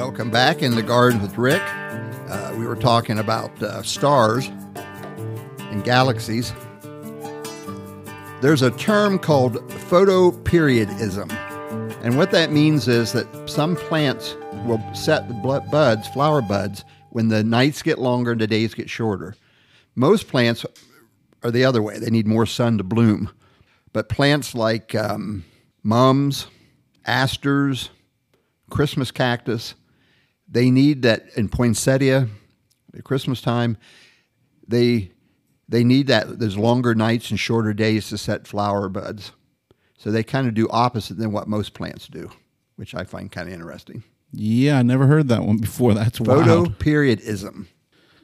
Welcome 0.00 0.30
back 0.30 0.62
in 0.62 0.76
the 0.76 0.82
garden 0.82 1.20
with 1.20 1.36
Rick 1.36 1.60
we 2.56 2.66
were 2.66 2.74
talking 2.74 3.18
about 3.18 3.62
uh, 3.62 3.82
stars 3.82 4.48
and 5.58 5.84
galaxies. 5.84 6.54
There's 8.40 8.62
a 8.62 8.70
term 8.70 9.18
called 9.18 9.56
photoperiodism. 9.90 11.30
And 12.02 12.16
what 12.16 12.30
that 12.30 12.50
means 12.50 12.88
is 12.88 13.12
that 13.12 13.28
some 13.46 13.76
plants 13.76 14.36
will 14.64 14.82
set 14.94 15.28
the 15.28 15.34
buds, 15.70 16.08
flower 16.08 16.40
buds, 16.40 16.82
when 17.10 17.28
the 17.28 17.44
nights 17.44 17.82
get 17.82 17.98
longer 17.98 18.32
and 18.32 18.40
the 18.40 18.46
days 18.46 18.72
get 18.72 18.88
shorter. 18.88 19.36
Most 19.96 20.28
plants 20.28 20.64
are 21.42 21.50
the 21.50 21.66
other 21.66 21.82
way, 21.82 21.98
they 21.98 22.10
need 22.10 22.26
more 22.26 22.46
sun 22.46 22.78
to 22.78 22.84
bloom. 22.84 23.30
But 23.92 24.08
plants 24.08 24.54
like 24.54 24.94
um, 24.94 25.44
mums, 25.82 26.46
asters, 27.04 27.90
Christmas 28.70 29.10
cactus, 29.10 29.74
they 30.50 30.70
need 30.70 31.02
that 31.02 31.26
in 31.36 31.48
poinsettia, 31.48 32.28
at 32.96 33.04
Christmas 33.04 33.40
time, 33.40 33.76
they 34.66 35.12
they 35.68 35.84
need 35.84 36.08
that 36.08 36.38
there's 36.40 36.58
longer 36.58 36.94
nights 36.94 37.30
and 37.30 37.38
shorter 37.38 37.72
days 37.72 38.08
to 38.08 38.18
set 38.18 38.46
flower 38.46 38.88
buds. 38.88 39.32
So 39.96 40.10
they 40.10 40.24
kind 40.24 40.48
of 40.48 40.54
do 40.54 40.68
opposite 40.70 41.18
than 41.18 41.30
what 41.30 41.46
most 41.46 41.74
plants 41.74 42.08
do, 42.08 42.30
which 42.76 42.94
I 42.94 43.04
find 43.04 43.30
kind 43.30 43.48
of 43.48 43.54
interesting. 43.54 44.02
Yeah, 44.32 44.78
I 44.78 44.82
never 44.82 45.06
heard 45.06 45.28
that 45.28 45.42
one 45.42 45.58
before. 45.58 45.94
That's 45.94 46.18
photo 46.18 46.62
wild. 46.62 46.78
periodism. 46.78 47.66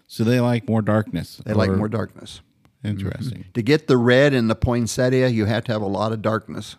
So 0.08 0.24
they 0.24 0.40
like 0.40 0.68
more 0.68 0.82
darkness. 0.82 1.42
They 1.44 1.52
like 1.52 1.70
more 1.70 1.88
darkness. 1.88 2.40
Interesting. 2.84 3.40
Mm-hmm. 3.40 3.52
To 3.52 3.62
get 3.62 3.88
the 3.88 3.96
red 3.96 4.32
in 4.32 4.48
the 4.48 4.54
poinsettia, 4.54 5.28
you 5.28 5.44
have 5.46 5.64
to 5.64 5.72
have 5.72 5.82
a 5.82 5.86
lot 5.86 6.12
of 6.12 6.22
darkness, 6.22 6.76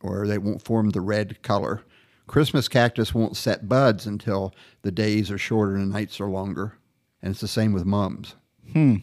or 0.00 0.26
they 0.26 0.38
won't 0.38 0.62
form 0.62 0.90
the 0.90 1.00
red 1.00 1.42
color. 1.42 1.82
Christmas 2.28 2.68
cactus 2.68 3.12
won't 3.12 3.36
set 3.36 3.68
buds 3.68 4.06
until 4.06 4.54
the 4.82 4.92
days 4.92 5.30
are 5.30 5.38
shorter 5.38 5.74
and 5.74 5.90
the 5.90 5.94
nights 5.94 6.20
are 6.20 6.28
longer 6.28 6.78
and 7.22 7.32
it's 7.32 7.40
the 7.40 7.48
same 7.48 7.72
with 7.72 7.84
mums. 7.84 8.34
Hmm. 8.72 8.96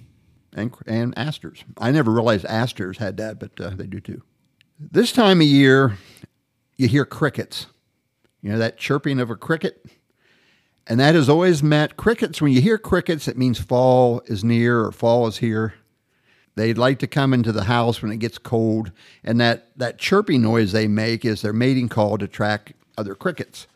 And, 0.54 0.74
and 0.88 1.18
asters. 1.18 1.66
I 1.78 1.92
never 1.92 2.12
realized 2.12 2.46
asters 2.46 2.98
had 2.98 3.18
that, 3.18 3.40
but 3.40 3.60
uh, 3.60 3.72
they 3.72 3.88
do 3.88 4.00
too. 4.00 4.22
This 4.80 5.12
time 5.12 5.42
of 5.42 5.48
year, 5.48 5.98
you 6.78 6.88
hear 6.88 7.06
crickets. 7.06 7.68
You 8.42 8.52
know 8.52 8.58
that 8.60 8.78
chirping 8.78 9.20
of 9.20 9.30
a 9.30 9.36
cricket? 9.36 9.86
And 10.88 11.00
that 11.00 11.16
has 11.16 11.28
always 11.28 11.64
meant 11.64 11.98
crickets. 11.98 12.42
When 12.42 12.52
you 12.52 12.62
hear 12.62 12.78
crickets, 12.78 13.28
it 13.28 13.38
means 13.38 13.60
fall 13.60 14.22
is 14.28 14.44
near 14.44 14.82
or 14.82 14.92
fall 14.92 15.28
is 15.28 15.38
here. 15.38 15.74
They 16.56 16.74
like 16.74 17.00
to 17.00 17.08
come 17.08 17.34
into 17.34 17.52
the 17.52 17.66
house 17.66 18.02
when 18.02 18.14
it 18.14 18.18
gets 18.18 18.38
cold, 18.38 18.94
and 19.26 19.42
that, 19.42 19.72
that 19.76 19.98
chirping 19.98 20.42
noise 20.42 20.72
they 20.72 20.88
make 20.88 21.26
is 21.26 21.42
their 21.42 21.52
mating 21.52 21.90
call 21.90 22.18
to 22.18 22.26
attract 22.26 22.72
other 22.98 23.16
crickets. 23.16 23.68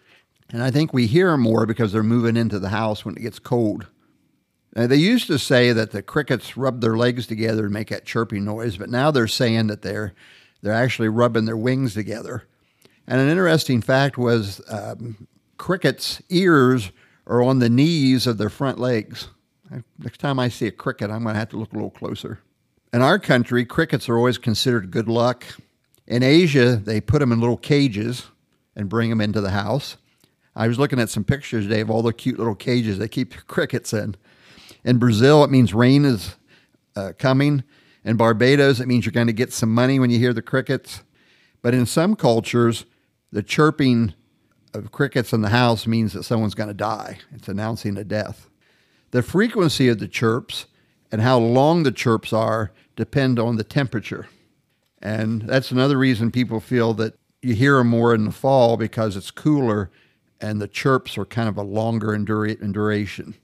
And 0.51 0.63
I 0.63 0.71
think 0.71 0.93
we 0.93 1.07
hear 1.07 1.31
them 1.31 1.41
more 1.41 1.65
because 1.65 1.91
they're 1.91 2.03
moving 2.03 2.35
into 2.35 2.59
the 2.59 2.69
house 2.69 3.05
when 3.05 3.15
it 3.15 3.21
gets 3.21 3.39
cold. 3.39 3.87
Now, 4.75 4.87
they 4.87 4.97
used 4.97 5.27
to 5.27 5.39
say 5.39 5.71
that 5.73 5.91
the 5.91 6.01
crickets 6.01 6.55
rub 6.57 6.81
their 6.81 6.97
legs 6.97 7.27
together 7.27 7.65
and 7.65 7.73
make 7.73 7.89
that 7.89 8.05
chirping 8.05 8.45
noise, 8.45 8.77
but 8.77 8.89
now 8.89 9.11
they're 9.11 9.27
saying 9.27 9.67
that 9.67 9.81
they're 9.81 10.13
they're 10.61 10.73
actually 10.73 11.07
rubbing 11.07 11.45
their 11.45 11.55
wings 11.55 11.93
together. 11.93 12.43
And 13.07 13.21
an 13.21 13.29
interesting 13.29 13.81
fact 13.81 14.17
was 14.17 14.61
um, 14.67 15.27
crickets' 15.57 16.21
ears 16.29 16.91
are 17.25 17.41
on 17.41 17.59
the 17.59 17.69
knees 17.69 18.27
of 18.27 18.37
their 18.37 18.49
front 18.49 18.77
legs. 18.77 19.29
Next 19.97 20.17
time 20.17 20.37
I 20.37 20.49
see 20.49 20.67
a 20.67 20.71
cricket, 20.71 21.11
I'm 21.11 21.23
going 21.23 21.35
to 21.35 21.39
have 21.39 21.49
to 21.49 21.57
look 21.57 21.71
a 21.71 21.75
little 21.75 21.91
closer. 21.91 22.39
In 22.91 23.01
our 23.01 23.19
country, 23.19 23.65
crickets 23.65 24.09
are 24.09 24.17
always 24.17 24.37
considered 24.37 24.91
good 24.91 25.07
luck. 25.07 25.45
In 26.07 26.23
Asia, 26.23 26.75
they 26.75 26.99
put 26.99 27.19
them 27.19 27.31
in 27.31 27.39
little 27.39 27.57
cages 27.57 28.25
and 28.75 28.89
bring 28.89 29.09
them 29.09 29.21
into 29.21 29.41
the 29.41 29.51
house. 29.51 29.97
I 30.55 30.67
was 30.67 30.79
looking 30.79 30.99
at 30.99 31.09
some 31.09 31.23
pictures 31.23 31.65
today 31.65 31.81
of 31.81 31.89
all 31.89 32.01
the 32.01 32.13
cute 32.13 32.37
little 32.37 32.55
cages 32.55 32.97
they 32.97 33.07
keep 33.07 33.35
crickets 33.47 33.93
in. 33.93 34.15
In 34.83 34.97
Brazil, 34.97 35.43
it 35.43 35.51
means 35.51 35.73
rain 35.73 36.05
is 36.05 36.35
uh, 36.95 37.13
coming. 37.17 37.63
In 38.03 38.17
Barbados, 38.17 38.79
it 38.79 38.87
means 38.87 39.05
you're 39.05 39.11
going 39.11 39.27
to 39.27 39.33
get 39.33 39.53
some 39.53 39.73
money 39.73 39.99
when 39.99 40.09
you 40.09 40.19
hear 40.19 40.33
the 40.33 40.41
crickets. 40.41 41.03
But 41.61 41.73
in 41.73 41.85
some 41.85 42.15
cultures, 42.15 42.85
the 43.31 43.43
chirping 43.43 44.13
of 44.73 44.91
crickets 44.91 45.33
in 45.33 45.41
the 45.41 45.49
house 45.49 45.85
means 45.85 46.13
that 46.13 46.23
someone's 46.23 46.55
going 46.55 46.69
to 46.69 46.73
die. 46.73 47.19
It's 47.33 47.47
announcing 47.47 47.97
a 47.97 48.03
death. 48.03 48.49
The 49.11 49.21
frequency 49.21 49.87
of 49.89 49.99
the 49.99 50.07
chirps 50.07 50.67
and 51.11 51.21
how 51.21 51.39
long 51.39 51.83
the 51.83 51.91
chirps 51.91 52.31
are 52.31 52.71
depend 52.95 53.39
on 53.39 53.55
the 53.55 53.63
temperature. 53.63 54.27
And 55.01 55.41
that's 55.41 55.71
another 55.71 55.97
reason 55.97 56.31
people 56.31 56.59
feel 56.59 56.93
that 56.95 57.15
you 57.41 57.55
hear 57.55 57.77
them 57.77 57.87
more 57.87 58.13
in 58.13 58.25
the 58.25 58.31
fall 58.31 58.77
because 58.77 59.15
it's 59.15 59.31
cooler 59.31 59.89
and 60.41 60.61
the 60.61 60.67
chirps 60.67 61.17
are 61.17 61.25
kind 61.25 61.49
of 61.49 61.57
a 61.57 61.63
longer 61.63 62.13
in, 62.13 62.25
dura- 62.25 62.51
in 62.61 62.71
duration. 62.71 63.35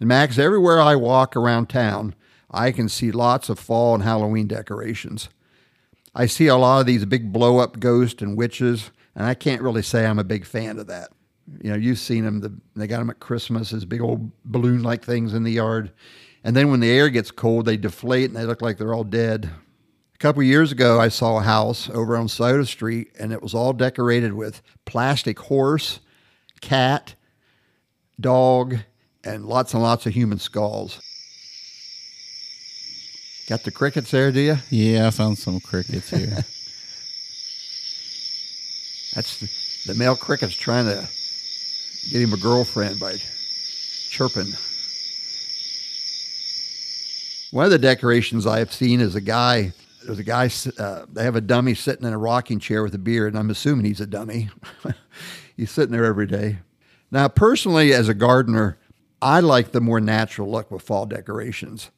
And 0.00 0.08
Max, 0.08 0.38
everywhere 0.38 0.80
I 0.80 0.96
walk 0.96 1.36
around 1.36 1.68
town, 1.68 2.14
I 2.50 2.72
can 2.72 2.88
see 2.88 3.10
lots 3.10 3.48
of 3.48 3.58
fall 3.58 3.94
and 3.94 4.02
Halloween 4.02 4.46
decorations. 4.46 5.28
I 6.14 6.26
see 6.26 6.46
a 6.46 6.56
lot 6.56 6.80
of 6.80 6.86
these 6.86 7.04
big 7.04 7.32
blow 7.32 7.58
up 7.58 7.78
ghosts 7.78 8.22
and 8.22 8.36
witches, 8.36 8.90
and 9.14 9.26
I 9.26 9.34
can't 9.34 9.62
really 9.62 9.82
say 9.82 10.06
I'm 10.06 10.18
a 10.18 10.24
big 10.24 10.46
fan 10.46 10.78
of 10.78 10.86
that. 10.86 11.10
You 11.62 11.70
know, 11.70 11.76
you've 11.76 11.98
seen 11.98 12.24
them. 12.24 12.40
The, 12.40 12.52
they 12.76 12.86
got 12.86 12.98
them 12.98 13.10
at 13.10 13.20
Christmas 13.20 13.72
as 13.72 13.84
big 13.84 14.00
old 14.00 14.30
balloon 14.44 14.82
like 14.82 15.04
things 15.04 15.34
in 15.34 15.44
the 15.44 15.52
yard. 15.52 15.92
And 16.44 16.54
then 16.54 16.70
when 16.70 16.80
the 16.80 16.90
air 16.90 17.08
gets 17.08 17.30
cold, 17.30 17.66
they 17.66 17.76
deflate 17.76 18.30
and 18.30 18.36
they 18.36 18.44
look 18.44 18.62
like 18.62 18.78
they're 18.78 18.94
all 18.94 19.04
dead. 19.04 19.50
A 20.18 20.20
couple 20.20 20.42
years 20.42 20.72
ago, 20.72 20.98
I 20.98 21.06
saw 21.10 21.38
a 21.38 21.42
house 21.42 21.88
over 21.90 22.16
on 22.16 22.26
Soda 22.26 22.66
Street, 22.66 23.12
and 23.20 23.32
it 23.32 23.40
was 23.40 23.54
all 23.54 23.72
decorated 23.72 24.32
with 24.32 24.62
plastic 24.84 25.38
horse, 25.38 26.00
cat, 26.60 27.14
dog, 28.18 28.78
and 29.22 29.44
lots 29.44 29.74
and 29.74 29.82
lots 29.82 30.06
of 30.06 30.14
human 30.14 30.40
skulls. 30.40 31.00
Got 33.48 33.62
the 33.62 33.70
crickets 33.70 34.10
there, 34.10 34.32
do 34.32 34.40
you? 34.40 34.56
Yeah, 34.70 35.06
I 35.06 35.10
found 35.10 35.38
some 35.38 35.60
crickets 35.60 36.10
here. 36.10 36.26
That's 39.14 39.38
the, 39.38 39.92
the 39.92 39.96
male 39.96 40.16
cricket's 40.16 40.56
trying 40.56 40.86
to 40.86 41.08
get 42.10 42.22
him 42.22 42.32
a 42.32 42.38
girlfriend 42.38 42.98
by 42.98 43.18
chirping. 44.10 44.52
One 47.52 47.66
of 47.66 47.70
the 47.70 47.78
decorations 47.78 48.48
I've 48.48 48.72
seen 48.72 49.00
is 49.00 49.14
a 49.14 49.20
guy. 49.20 49.74
There's 50.08 50.18
a 50.18 50.24
guy. 50.24 50.48
Uh, 50.78 51.04
they 51.12 51.22
have 51.22 51.36
a 51.36 51.40
dummy 51.42 51.74
sitting 51.74 52.06
in 52.06 52.14
a 52.14 52.18
rocking 52.18 52.60
chair 52.60 52.82
with 52.82 52.94
a 52.94 52.98
beard, 52.98 53.34
and 53.34 53.38
I'm 53.38 53.50
assuming 53.50 53.84
he's 53.84 54.00
a 54.00 54.06
dummy. 54.06 54.48
he's 55.56 55.70
sitting 55.70 55.92
there 55.92 56.06
every 56.06 56.26
day. 56.26 56.60
Now, 57.10 57.28
personally, 57.28 57.92
as 57.92 58.08
a 58.08 58.14
gardener, 58.14 58.78
I 59.20 59.40
like 59.40 59.72
the 59.72 59.82
more 59.82 60.00
natural 60.00 60.50
look 60.50 60.70
with 60.70 60.80
fall 60.80 61.04
decorations. 61.04 61.90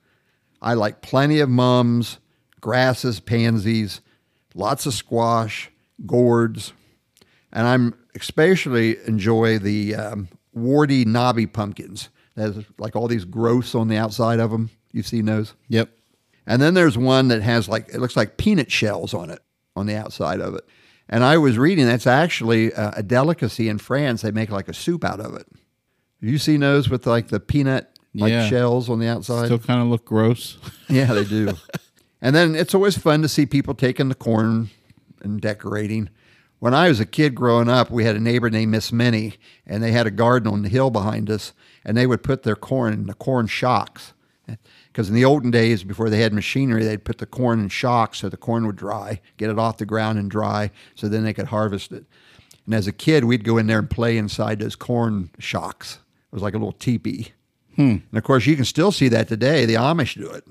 I 0.61 0.75
like 0.75 1.02
plenty 1.02 1.38
of 1.38 1.49
mums, 1.49 2.19
grasses, 2.61 3.21
pansies, 3.21 4.00
lots 4.57 4.87
of 4.87 4.95
squash, 4.95 5.71
gourds, 6.05 6.73
and 7.52 7.64
I'm 7.64 7.95
especially 8.17 8.97
enjoy 9.07 9.61
the 9.61 9.95
um, 9.95 10.29
warty 10.52 11.05
knobby 11.05 11.47
pumpkins. 11.47 12.09
There's 12.35 12.64
like 12.76 12.97
all 12.97 13.07
these 13.07 13.25
growths 13.25 13.76
on 13.76 13.87
the 13.87 13.99
outside 13.99 14.40
of 14.40 14.50
them. 14.50 14.71
You've 14.90 15.07
seen 15.07 15.26
those? 15.26 15.55
Yep. 15.69 15.90
And 16.47 16.61
then 16.61 16.75
there's 16.75 16.99
one 16.99 17.29
that 17.29 17.43
has 17.43 17.69
like 17.69 17.89
it 17.93 18.01
looks 18.01 18.17
like 18.17 18.37
peanut 18.37 18.71
shells 18.71 19.15
on 19.15 19.31
it 19.31 19.41
on 19.77 19.87
the 19.87 19.97
outside 19.97 20.41
of 20.41 20.55
it. 20.55 20.65
And 21.09 21.25
I 21.25 21.39
was 21.39 21.59
reading 21.59 21.87
that's 21.87 22.07
actually 22.07 22.73
a, 22.73 22.95
a 22.99 23.03
delicacy 23.03 23.69
in 23.69 23.79
France. 23.79 24.23
They 24.23 24.31
make 24.31 24.51
like 24.51 24.69
a 24.69 24.75
soup 24.75 25.05
out 25.05 25.21
of 25.21 25.35
it. 25.35 25.47
Have 26.21 26.31
you 26.31 26.39
seen 26.39 26.61
those 26.61 26.89
with 26.89 27.07
like 27.07 27.29
the 27.29 27.41
peanut 27.41 27.99
like 28.15 28.31
Yeah. 28.31 28.49
shells 28.49 28.89
on 28.91 28.99
the 28.99 29.07
outside? 29.09 29.47
Still 29.47 29.59
kind 29.59 29.81
of 29.83 29.89
look 29.89 30.05
gross. 30.05 30.59
Yeah, 30.89 31.13
they 31.15 31.25
do. 31.25 31.53
and 32.21 32.35
then 32.35 32.57
it's 32.57 32.75
always 32.75 32.99
fun 32.99 33.23
to 33.23 33.29
see 33.29 33.47
people 33.47 33.75
taking 33.75 34.09
the 34.09 34.15
corn 34.17 34.71
and 35.23 35.41
decorating. 35.41 36.09
When 36.59 36.75
I 36.75 36.89
was 36.89 36.99
a 37.01 37.07
kid 37.07 37.35
growing 37.37 37.69
up, 37.69 37.91
we 37.93 38.05
had 38.05 38.17
a 38.17 38.21
neighbor 38.21 38.51
named 38.51 38.73
Miss 38.73 38.91
Minnie, 38.93 39.35
and 39.67 39.83
they 39.83 39.93
had 39.93 40.07
a 40.09 40.11
garden 40.11 40.53
on 40.53 40.63
the 40.63 40.69
hill 40.69 40.91
behind 40.91 41.31
us, 41.31 41.53
and 41.85 41.97
they 41.97 42.07
would 42.09 42.23
put 42.25 42.43
their 42.43 42.57
corn 42.57 42.93
in 42.93 43.07
the 43.07 43.15
corn 43.15 43.47
shocks. 43.47 44.13
Because 44.93 45.09
in 45.09 45.15
the 45.15 45.25
olden 45.25 45.51
days, 45.51 45.85
before 45.85 46.11
they 46.11 46.21
had 46.21 46.33
machinery, 46.33 46.85
they'd 46.85 47.05
put 47.05 47.19
the 47.19 47.27
corn 47.27 47.61
in 47.61 47.69
shocks 47.69 48.19
so 48.19 48.29
the 48.29 48.37
corn 48.37 48.67
would 48.67 48.77
dry, 48.77 49.21
get 49.37 49.49
it 49.49 49.59
off 49.59 49.79
the 49.79 49.87
ground 49.87 50.19
and 50.19 50.31
dry, 50.31 50.71
so 50.97 51.09
then 51.09 51.23
they 51.23 51.33
could 51.33 51.47
harvest 51.47 51.93
it. 51.93 52.05
And 52.67 52.75
as 52.75 52.87
a 52.87 52.93
kid, 52.93 53.25
we'd 53.25 53.45
go 53.45 53.57
in 53.57 53.67
there 53.67 53.79
and 53.79 53.89
play 53.89 54.19
inside 54.19 54.59
those 54.59 54.77
corn 54.77 55.31
shocks. 55.39 56.01
It 56.33 56.35
was 56.35 56.43
like 56.43 56.55
a 56.55 56.59
little 56.59 56.73
teepee. 56.73 57.33
Hmm. 57.77 57.99
And 58.11 58.17
of 58.17 58.25
course, 58.25 58.47
you 58.47 58.57
can 58.57 58.65
still 58.65 58.93
see 58.93 59.09
that 59.09 59.29
today. 59.29 59.65
The 59.65 59.75
Amish 59.75 60.15
do 60.15 60.29
it. 60.31 60.45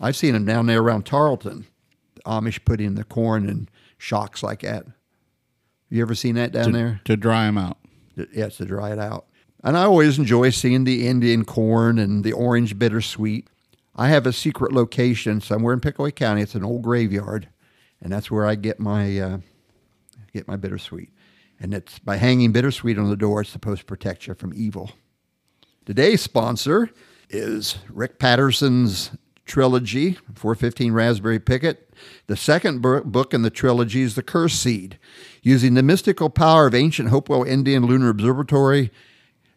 I've 0.00 0.16
seen 0.16 0.34
them 0.34 0.44
down 0.44 0.66
there 0.66 0.80
around 0.80 1.06
Tarlton. 1.06 1.64
The 2.14 2.22
Amish 2.22 2.64
put 2.64 2.80
in 2.80 2.96
the 2.96 3.04
corn 3.04 3.48
in 3.48 3.68
shocks 3.98 4.42
like 4.42 4.60
that. 4.60 4.84
You 5.88 6.02
ever 6.02 6.14
seen 6.14 6.34
that 6.34 6.52
down 6.52 6.66
to, 6.66 6.72
there? 6.72 7.00
to 7.04 7.16
dry 7.16 7.46
them 7.46 7.58
out. 7.58 7.78
Yes, 8.32 8.58
to 8.58 8.64
dry 8.64 8.92
it 8.92 8.98
out. 8.98 9.26
And 9.62 9.76
I 9.76 9.84
always 9.84 10.18
enjoy 10.18 10.50
seeing 10.50 10.84
the 10.84 11.06
Indian 11.06 11.44
corn 11.44 11.98
and 11.98 12.24
the 12.24 12.32
orange 12.32 12.78
bittersweet. 12.78 13.48
I 13.96 14.08
have 14.08 14.26
a 14.26 14.32
secret 14.32 14.72
location 14.72 15.40
somewhere 15.40 15.72
in 15.72 15.80
Pickaway 15.80 16.10
County. 16.10 16.42
It's 16.42 16.54
an 16.54 16.64
old 16.64 16.82
graveyard, 16.82 17.48
and 18.00 18.12
that's 18.12 18.30
where 18.30 18.44
I 18.44 18.54
get 18.54 18.78
my 18.78 19.18
uh, 19.18 19.38
get 20.34 20.46
my 20.46 20.56
bittersweet. 20.56 21.10
And 21.58 21.72
it's 21.72 21.98
by 21.98 22.16
hanging 22.16 22.52
bittersweet 22.52 22.98
on 22.98 23.08
the 23.08 23.16
door, 23.16 23.40
it's 23.40 23.50
supposed 23.50 23.80
to 23.80 23.86
protect 23.86 24.26
you 24.26 24.34
from 24.34 24.52
evil. 24.54 24.90
Today's 25.86 26.20
sponsor 26.20 26.90
is 27.30 27.78
Rick 27.88 28.18
Patterson's 28.18 29.12
trilogy, 29.46 30.18
415 30.34 30.92
Raspberry 30.92 31.38
Picket. 31.38 31.94
The 32.26 32.36
second 32.36 32.82
book 32.82 33.32
in 33.32 33.40
the 33.40 33.50
trilogy 33.50 34.02
is 34.02 34.14
The 34.14 34.22
Curse 34.22 34.54
Seed. 34.54 34.98
Using 35.42 35.74
the 35.74 35.82
mystical 35.82 36.28
power 36.28 36.66
of 36.66 36.74
ancient 36.74 37.08
Hopewell 37.08 37.44
Indian 37.44 37.86
Lunar 37.86 38.10
Observatory, 38.10 38.90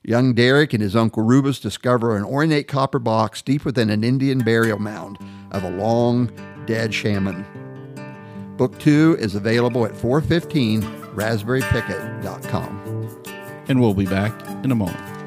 young 0.04 0.34
Derek 0.34 0.74
and 0.74 0.82
his 0.82 0.96
uncle 0.96 1.24
Rubus 1.24 1.60
discover 1.60 2.16
an 2.16 2.24
ornate 2.24 2.68
copper 2.68 3.00
box 3.00 3.42
deep 3.42 3.66
within 3.66 3.90
an 3.90 4.04
Indian 4.04 4.40
burial 4.40 4.78
mound 4.80 5.18
of 5.52 5.64
a 5.64 5.72
long 5.72 6.32
dead 6.66 6.94
shaman. 6.94 7.46
Book 8.58 8.78
two 8.80 9.16
is 9.20 9.36
available 9.36 9.86
at 9.86 9.94
415raspberrypicket.com. 9.94 12.86
And 13.68 13.80
we'll 13.80 13.94
be 13.94 14.06
back 14.06 14.34
in 14.64 14.72
a 14.72 14.76
moment. 14.76 15.19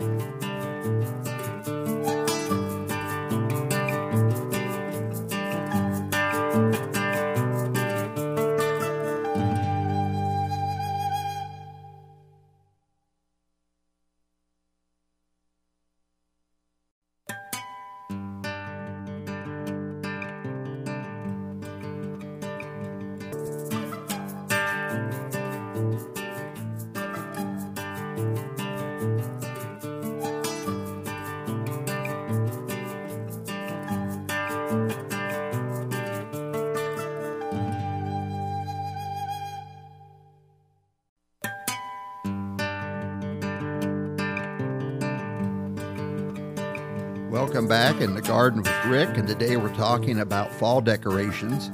Welcome 47.52 47.68
back 47.68 48.00
in 48.00 48.14
the 48.14 48.23
garden 48.23 48.62
with 48.62 48.85
Rick, 48.87 49.18
and 49.18 49.28
today 49.28 49.59
we're 49.59 49.75
talking 49.75 50.21
about 50.21 50.50
fall 50.54 50.80
decorations. 50.80 51.71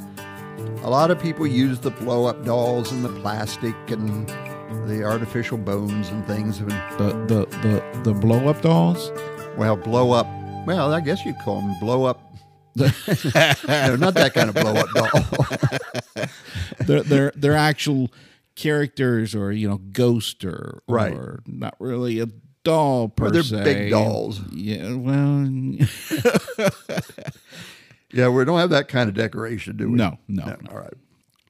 A 0.82 0.90
lot 0.90 1.12
of 1.12 1.20
people 1.22 1.46
use 1.46 1.78
the 1.78 1.92
blow 1.92 2.24
up 2.26 2.44
dolls 2.44 2.90
and 2.90 3.04
the 3.04 3.08
plastic 3.20 3.76
and 3.88 4.28
the 4.88 5.04
artificial 5.04 5.56
bones 5.56 6.08
and 6.08 6.26
things. 6.26 6.58
And, 6.58 6.72
The 6.72 7.14
the 7.28 7.46
the, 7.62 8.00
the 8.02 8.12
blow 8.12 8.48
up 8.48 8.60
dolls. 8.60 9.12
well, 9.56 9.76
blow 9.76 10.10
up, 10.10 10.26
well, 10.66 10.92
I 10.92 10.98
guess 11.00 11.24
you'd 11.24 11.38
call 11.44 11.60
them 11.60 11.78
blow 11.78 12.06
up. 12.06 12.22
no, 12.74 12.86
not 13.94 14.14
that 14.14 14.32
kind 14.34 14.48
of 14.48 14.56
blow 14.56 14.74
up 14.74 14.88
doll. 14.96 16.26
they're 16.86 17.02
they're 17.04 17.32
they're 17.36 17.54
actual 17.56 18.10
characters 18.56 19.32
or 19.32 19.52
you 19.52 19.68
know 19.68 19.78
ghost 19.92 20.44
or 20.44 20.82
Right. 20.88 21.12
or 21.12 21.40
not 21.46 21.76
really 21.78 22.18
a 22.18 22.26
doll 22.64 23.08
per 23.08 23.24
Well, 23.24 23.32
they're 23.32 23.42
se. 23.42 23.64
big 23.64 23.90
dolls. 23.90 24.40
Yeah, 24.52 24.94
well, 24.94 25.46
yeah, 28.12 28.28
we 28.28 28.44
don't 28.44 28.58
have 28.58 28.70
that 28.70 28.88
kind 28.88 29.08
of 29.08 29.14
decoration, 29.14 29.76
do 29.76 29.90
we? 29.90 29.96
no, 29.96 30.18
no, 30.28 30.44
no. 30.44 30.56
All 30.70 30.78
right. 30.78 30.94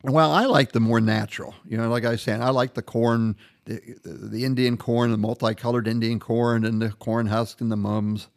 Well, 0.02 0.30
I 0.30 0.44
like 0.46 0.72
the 0.72 0.80
more 0.80 1.00
natural. 1.00 1.54
You 1.66 1.76
know, 1.76 1.88
like 1.88 2.04
I 2.04 2.10
was 2.10 2.22
saying, 2.22 2.40
I 2.42 2.50
like 2.50 2.74
the 2.74 2.82
corn, 2.82 3.36
the, 3.64 3.80
the, 4.04 4.10
the 4.28 4.44
Indian 4.44 4.76
corn, 4.76 5.10
the 5.10 5.16
multicolored 5.18 5.88
Indian 5.88 6.20
corn, 6.20 6.64
and 6.64 6.80
the 6.80 6.90
corn 6.90 7.26
husk 7.26 7.60
and 7.60 7.70
the 7.70 7.76
mums. 7.76 8.28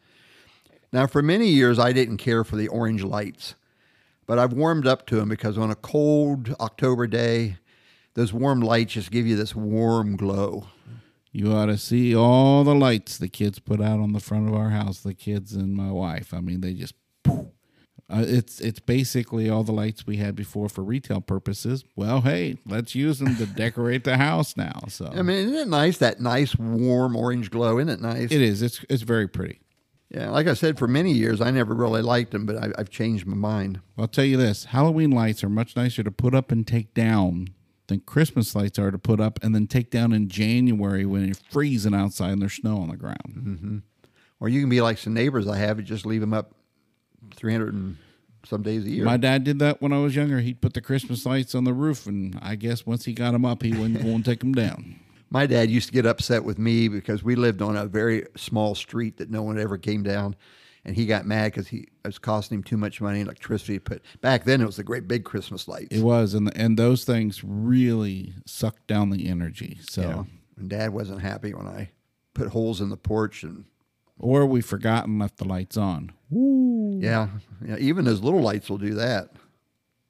Now, 0.92 1.06
for 1.06 1.22
many 1.22 1.48
years, 1.48 1.78
I 1.78 1.92
didn't 1.92 2.18
care 2.18 2.42
for 2.44 2.56
the 2.56 2.68
orange 2.68 3.02
lights, 3.04 3.54
but 4.26 4.38
I've 4.38 4.52
warmed 4.52 4.86
up 4.86 5.06
to 5.06 5.16
them 5.16 5.28
because 5.28 5.56
on 5.56 5.70
a 5.70 5.74
cold 5.76 6.54
October 6.60 7.06
day, 7.06 7.56
those 8.14 8.32
warm 8.32 8.60
lights 8.60 8.92
just 8.94 9.10
give 9.10 9.26
you 9.26 9.36
this 9.36 9.54
warm 9.54 10.16
glow. 10.16 10.66
You 11.32 11.52
ought 11.52 11.66
to 11.66 11.78
see 11.78 12.14
all 12.14 12.62
the 12.62 12.74
lights 12.74 13.16
the 13.16 13.28
kids 13.28 13.58
put 13.58 13.80
out 13.80 14.00
on 14.00 14.12
the 14.12 14.20
front 14.20 14.48
of 14.48 14.54
our 14.54 14.68
house. 14.68 15.00
The 15.00 15.14
kids 15.14 15.54
and 15.54 15.74
my 15.74 15.90
wife. 15.90 16.34
I 16.34 16.40
mean, 16.40 16.60
they 16.60 16.74
just. 16.74 16.94
Uh, 18.10 18.24
it's 18.26 18.60
it's 18.60 18.80
basically 18.80 19.48
all 19.48 19.64
the 19.64 19.72
lights 19.72 20.06
we 20.06 20.18
had 20.18 20.36
before 20.36 20.68
for 20.68 20.84
retail 20.84 21.22
purposes. 21.22 21.84
Well, 21.96 22.20
hey, 22.20 22.58
let's 22.66 22.94
use 22.94 23.18
them 23.18 23.36
to 23.36 23.46
decorate 23.46 24.04
the 24.04 24.18
house 24.18 24.54
now. 24.54 24.80
So 24.88 25.06
I 25.06 25.22
mean, 25.22 25.48
isn't 25.48 25.56
it 25.56 25.68
nice? 25.68 25.96
That 25.96 26.20
nice 26.20 26.54
warm 26.56 27.16
orange 27.16 27.50
glow, 27.50 27.78
isn't 27.78 27.88
it 27.88 28.02
nice? 28.02 28.30
it 28.30 28.42
is. 28.42 28.60
It's 28.60 28.84
it's 28.90 29.02
very 29.02 29.28
pretty. 29.28 29.60
Yeah, 30.10 30.28
like 30.28 30.46
I 30.46 30.52
said, 30.52 30.78
for 30.78 30.86
many 30.86 31.12
years 31.12 31.40
I 31.40 31.50
never 31.50 31.72
really 31.74 32.02
liked 32.02 32.32
them, 32.32 32.44
but 32.44 32.56
I, 32.56 32.70
I've 32.76 32.90
changed 32.90 33.26
my 33.26 33.36
mind. 33.36 33.80
I'll 33.96 34.08
tell 34.08 34.26
you 34.26 34.36
this: 34.36 34.66
Halloween 34.66 35.12
lights 35.12 35.42
are 35.42 35.48
much 35.48 35.74
nicer 35.74 36.02
to 36.02 36.10
put 36.10 36.34
up 36.34 36.52
and 36.52 36.66
take 36.66 36.92
down 36.92 37.48
than 37.88 38.00
Christmas 38.00 38.54
lights 38.54 38.78
are 38.78 38.90
to 38.90 38.98
put 38.98 39.20
up 39.20 39.38
and 39.42 39.54
then 39.54 39.66
take 39.66 39.90
down 39.90 40.12
in 40.12 40.28
January 40.28 41.04
when 41.04 41.28
it's 41.28 41.40
freezing 41.50 41.94
outside 41.94 42.32
and 42.32 42.42
there's 42.42 42.54
snow 42.54 42.78
on 42.78 42.88
the 42.88 42.96
ground. 42.96 43.34
Mm-hmm. 43.36 43.78
Or 44.40 44.48
you 44.48 44.60
can 44.60 44.70
be 44.70 44.80
like 44.80 44.98
some 44.98 45.14
neighbors 45.14 45.46
I 45.46 45.56
have 45.58 45.78
and 45.78 45.86
just 45.86 46.06
leave 46.06 46.20
them 46.20 46.34
up 46.34 46.54
300 47.36 47.74
and 47.74 47.96
some 48.44 48.62
days 48.62 48.84
a 48.84 48.90
year. 48.90 49.04
My 49.04 49.16
dad 49.16 49.44
did 49.44 49.58
that 49.60 49.80
when 49.80 49.92
I 49.92 49.98
was 49.98 50.16
younger. 50.16 50.40
He'd 50.40 50.60
put 50.60 50.74
the 50.74 50.80
Christmas 50.80 51.24
lights 51.24 51.54
on 51.54 51.64
the 51.64 51.72
roof, 51.72 52.06
and 52.06 52.38
I 52.42 52.56
guess 52.56 52.86
once 52.86 53.04
he 53.04 53.12
got 53.12 53.32
them 53.32 53.44
up, 53.44 53.62
he 53.62 53.72
wouldn't 53.72 54.02
go 54.02 54.08
and 54.08 54.24
take 54.24 54.40
them 54.40 54.52
down. 54.52 54.96
My 55.30 55.46
dad 55.46 55.70
used 55.70 55.86
to 55.88 55.92
get 55.92 56.06
upset 56.06 56.44
with 56.44 56.58
me 56.58 56.88
because 56.88 57.22
we 57.22 57.36
lived 57.36 57.62
on 57.62 57.76
a 57.76 57.86
very 57.86 58.26
small 58.36 58.74
street 58.74 59.16
that 59.16 59.30
no 59.30 59.42
one 59.42 59.58
ever 59.58 59.78
came 59.78 60.02
down. 60.02 60.36
And 60.84 60.96
he 60.96 61.06
got 61.06 61.26
mad 61.26 61.52
because 61.52 61.68
he 61.68 61.78
it 62.04 62.06
was 62.08 62.18
costing 62.18 62.58
him 62.58 62.64
too 62.64 62.76
much 62.76 63.00
money 63.00 63.20
in 63.20 63.26
electricity. 63.26 63.78
But 63.78 64.02
back 64.20 64.44
then, 64.44 64.60
it 64.60 64.66
was 64.66 64.76
the 64.76 64.84
great 64.84 65.06
big 65.06 65.24
Christmas 65.24 65.68
lights. 65.68 65.94
It 65.94 66.02
was, 66.02 66.34
and 66.34 66.54
and 66.56 66.76
those 66.76 67.04
things 67.04 67.44
really 67.44 68.34
sucked 68.46 68.88
down 68.88 69.10
the 69.10 69.28
energy. 69.28 69.78
So, 69.82 70.02
Yeah. 70.02 70.24
And 70.58 70.68
Dad 70.68 70.92
wasn't 70.92 71.20
happy 71.20 71.54
when 71.54 71.66
I 71.66 71.90
put 72.34 72.48
holes 72.48 72.80
in 72.80 72.88
the 72.88 72.96
porch 72.96 73.42
and 73.42 73.64
or 74.18 74.46
we 74.46 74.60
forgot 74.60 75.06
and 75.06 75.18
left 75.18 75.38
the 75.38 75.44
lights 75.44 75.76
on. 75.76 76.12
yeah, 76.30 77.28
yeah, 77.66 77.76
even 77.78 78.04
those 78.04 78.20
little 78.20 78.40
lights 78.40 78.70
will 78.70 78.78
do 78.78 78.94
that. 78.94 79.30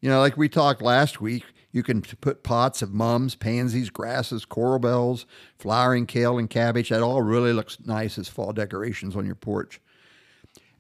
You 0.01 0.09
know, 0.09 0.21
like 0.21 0.37
we 0.37 0.49
talked 0.49 0.83
last 0.83 1.21
week, 1.21 1.45
you 1.71 1.83
can 1.83 2.03
put 2.03 2.43
pots 2.43 2.83
of 2.83 2.93
mums, 2.93 3.35
pansies, 3.35 3.89
grasses, 3.89 4.45
coral 4.45 4.79
bells, 4.79 5.27
flowering 5.59 6.07
kale 6.07 6.39
and 6.39 6.51
cabbage. 6.51 6.91
That 6.91 7.03
all 7.03 7.23
really 7.23 7.53
looks 7.53 7.79
nice 7.85 8.19
as 8.19 8.29
fall 8.29 8.53
decorations 8.53 9.17
on 9.17 9.25
your 9.25 9.35
porch. 9.35 9.81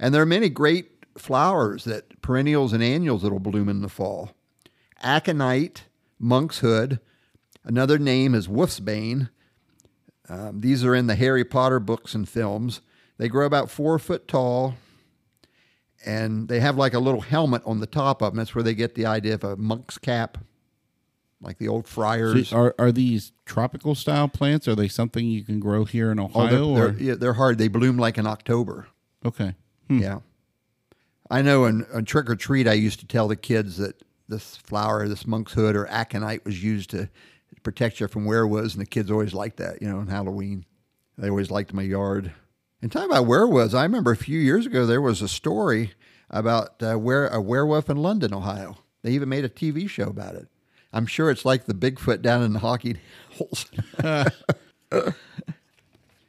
And 0.02 0.12
there 0.12 0.20
are 0.20 0.26
many 0.26 0.48
great 0.48 0.90
flowers 1.16 1.84
that 1.84 2.20
perennials 2.22 2.72
and 2.72 2.82
annuals 2.82 3.22
that'll 3.22 3.38
bloom 3.38 3.68
in 3.68 3.82
the 3.82 3.88
fall. 3.88 4.32
Aconite, 5.02 5.84
monkshood, 6.18 6.98
another 7.64 7.98
name 7.98 8.34
is 8.34 8.48
wolfsbane. 8.48 9.30
Um, 10.28 10.60
these 10.60 10.84
are 10.84 10.94
in 10.94 11.06
the 11.06 11.14
Harry 11.14 11.44
Potter 11.44 11.78
books 11.78 12.14
and 12.14 12.28
films. 12.28 12.80
They 13.18 13.28
grow 13.28 13.46
about 13.46 13.70
four 13.70 13.98
foot 14.00 14.26
tall, 14.26 14.74
and 16.04 16.48
they 16.48 16.60
have 16.60 16.76
like 16.76 16.94
a 16.94 16.98
little 16.98 17.20
helmet 17.20 17.62
on 17.64 17.78
the 17.80 17.86
top 17.86 18.22
of 18.22 18.32
them. 18.32 18.38
That's 18.38 18.54
where 18.54 18.64
they 18.64 18.74
get 18.74 18.94
the 18.94 19.06
idea 19.06 19.34
of 19.34 19.44
a 19.44 19.56
monk's 19.56 19.98
cap, 19.98 20.38
like 21.40 21.58
the 21.58 21.68
old 21.68 21.86
friars. 21.86 22.48
So 22.48 22.56
are 22.56 22.74
are 22.78 22.90
these 22.92 23.32
tropical 23.46 23.94
style 23.94 24.28
plants? 24.28 24.66
Are 24.66 24.74
they 24.74 24.88
something 24.88 25.26
you 25.26 25.44
can 25.44 25.60
grow 25.60 25.84
here 25.84 26.10
in 26.10 26.18
Oh, 26.18 26.24
Ohio? 26.24 26.74
they're, 26.74 26.84
or 26.86 26.90
they're, 26.92 27.02
yeah, 27.02 27.14
they're 27.14 27.32
hard. 27.34 27.58
They 27.58 27.68
bloom 27.68 27.98
like 27.98 28.18
in 28.18 28.26
October. 28.26 28.88
okay, 29.24 29.54
Yeah. 30.00 30.20
I 31.30 31.42
know 31.42 31.64
in, 31.64 31.86
on 31.94 32.04
trick 32.04 32.28
or 32.28 32.36
treat, 32.36 32.68
I 32.68 32.74
used 32.74 33.00
to 33.00 33.06
tell 33.06 33.28
the 33.28 33.36
kids 33.36 33.78
that 33.78 34.02
this 34.28 34.56
flower, 34.56 35.08
this 35.08 35.26
monk's 35.26 35.52
hood 35.52 35.76
or 35.76 35.86
aconite, 35.88 36.44
was 36.44 36.62
used 36.62 36.90
to 36.90 37.08
protect 37.62 38.00
you 38.00 38.08
from 38.08 38.24
werewolves, 38.24 38.74
and 38.74 38.82
the 38.82 38.86
kids 38.86 39.10
always 39.10 39.34
liked 39.34 39.56
that, 39.58 39.80
you 39.80 39.88
know, 39.88 39.98
on 39.98 40.08
Halloween. 40.08 40.64
They 41.16 41.30
always 41.30 41.50
liked 41.50 41.72
my 41.72 41.82
yard. 41.82 42.32
And 42.80 42.90
talking 42.90 43.10
about 43.10 43.26
werewolves, 43.26 43.74
I 43.74 43.82
remember 43.84 44.10
a 44.10 44.16
few 44.16 44.38
years 44.38 44.66
ago 44.66 44.86
there 44.86 45.00
was 45.00 45.22
a 45.22 45.28
story 45.28 45.92
about 46.28 46.82
uh, 46.82 46.94
where 46.94 47.28
a 47.28 47.40
werewolf 47.40 47.88
in 47.88 47.96
London, 47.98 48.34
Ohio. 48.34 48.78
They 49.02 49.12
even 49.12 49.28
made 49.28 49.44
a 49.44 49.48
TV 49.48 49.88
show 49.88 50.08
about 50.08 50.34
it. 50.34 50.48
I'm 50.92 51.06
sure 51.06 51.30
it's 51.30 51.44
like 51.44 51.64
the 51.64 51.74
Bigfoot 51.74 52.22
down 52.22 52.42
in 52.42 52.52
the 52.52 52.58
hockey 52.58 52.96
holes. 53.32 53.66
and 53.98 55.14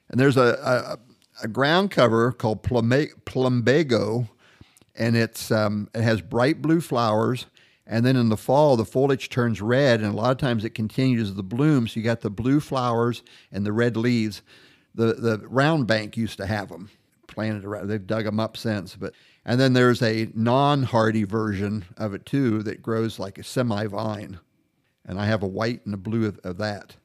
there's 0.09 0.37
a, 0.37 0.41
a, 0.41 0.99
a 1.41 1.47
ground 1.47 1.91
cover 1.91 2.31
called 2.31 2.63
Plumba- 2.63 3.13
Plumbago, 3.25 4.29
and 4.95 5.15
it's 5.15 5.51
um, 5.51 5.89
it 5.95 6.01
has 6.01 6.21
bright 6.21 6.61
blue 6.61 6.81
flowers. 6.81 7.45
And 7.85 8.05
then 8.05 8.15
in 8.15 8.29
the 8.29 8.37
fall, 8.37 8.77
the 8.77 8.85
foliage 8.85 9.27
turns 9.27 9.61
red, 9.61 9.99
and 9.99 10.13
a 10.13 10.15
lot 10.15 10.31
of 10.31 10.37
times 10.37 10.63
it 10.63 10.69
continues 10.69 11.33
the 11.33 11.43
bloom. 11.43 11.85
So 11.87 11.99
you 11.99 12.03
got 12.05 12.21
the 12.21 12.29
blue 12.29 12.61
flowers 12.61 13.23
and 13.51 13.65
the 13.65 13.73
red 13.73 13.97
leaves. 13.97 14.41
The 14.95 15.13
the 15.15 15.39
round 15.47 15.85
bank 15.87 16.15
used 16.15 16.37
to 16.37 16.45
have 16.45 16.69
them 16.69 16.89
planted 17.27 17.65
around. 17.65 17.87
They've 17.89 18.05
dug 18.07 18.23
them 18.25 18.39
up 18.39 18.55
since, 18.55 18.95
but 18.95 19.13
and 19.43 19.59
then 19.59 19.73
there's 19.73 20.01
a 20.01 20.29
non-hardy 20.33 21.25
version 21.25 21.83
of 21.97 22.13
it 22.13 22.25
too 22.25 22.63
that 22.63 22.81
grows 22.81 23.19
like 23.19 23.37
a 23.37 23.43
semi-vine, 23.43 24.39
and 25.05 25.19
I 25.19 25.25
have 25.25 25.43
a 25.43 25.47
white 25.47 25.85
and 25.85 25.93
a 25.93 25.97
blue 25.97 26.25
of, 26.27 26.39
of 26.45 26.57
that. 26.59 26.95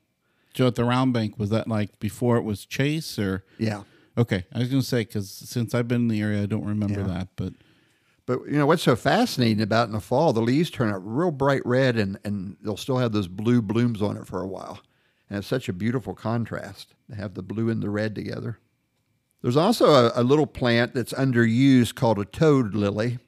so 0.54 0.68
at 0.68 0.76
the 0.76 0.84
round 0.84 1.12
bank 1.12 1.38
was 1.38 1.50
that 1.50 1.66
like 1.66 1.98
before 1.98 2.36
it 2.36 2.44
was 2.44 2.64
Chase 2.64 3.18
or 3.18 3.42
Yeah. 3.58 3.82
Okay? 4.18 4.44
I 4.52 4.58
was 4.58 4.68
gonna 4.68 4.82
say 4.82 5.00
because 5.02 5.30
since 5.30 5.74
I've 5.74 5.88
been 5.88 6.02
in 6.02 6.08
the 6.08 6.20
area, 6.20 6.42
I 6.42 6.46
don't 6.46 6.64
remember 6.66 7.00
Yeah. 7.00 7.06
that, 7.06 7.28
but 7.36 7.54
But 8.26 8.40
you 8.46 8.58
know 8.58 8.66
what's 8.66 8.82
so 8.82 8.94
fascinating 8.94 9.62
about 9.62 9.86
in 9.88 9.92
the 9.94 10.00
fall, 10.00 10.34
the 10.34 10.42
leaves 10.42 10.68
turn 10.70 10.92
out 10.92 11.00
real 11.02 11.30
bright 11.30 11.62
red, 11.64 11.96
and 11.96 12.18
and 12.24 12.56
they'll 12.62 12.76
still 12.76 12.98
have 12.98 13.12
those 13.12 13.28
blue 13.28 13.62
blooms 13.62 14.02
on 14.02 14.16
it 14.18 14.26
for 14.26 14.42
a 14.42 14.46
while, 14.46 14.80
and 15.30 15.38
it's 15.38 15.46
such 15.48 15.68
a 15.68 15.72
beautiful 15.72 16.14
contrast 16.14 16.94
to 17.08 17.16
have 17.16 17.32
the 17.34 17.42
blue 17.42 17.70
and 17.70 17.82
the 17.82 17.88
red 17.88 18.14
together. 18.14 18.58
There's 19.40 19.56
also 19.56 19.86
a, 19.94 20.12
a 20.16 20.22
little 20.24 20.46
plant 20.46 20.92
that's 20.94 21.12
underused 21.14 21.94
called 21.94 22.18
a 22.18 22.24
toad 22.26 22.74
lily, 22.74 23.18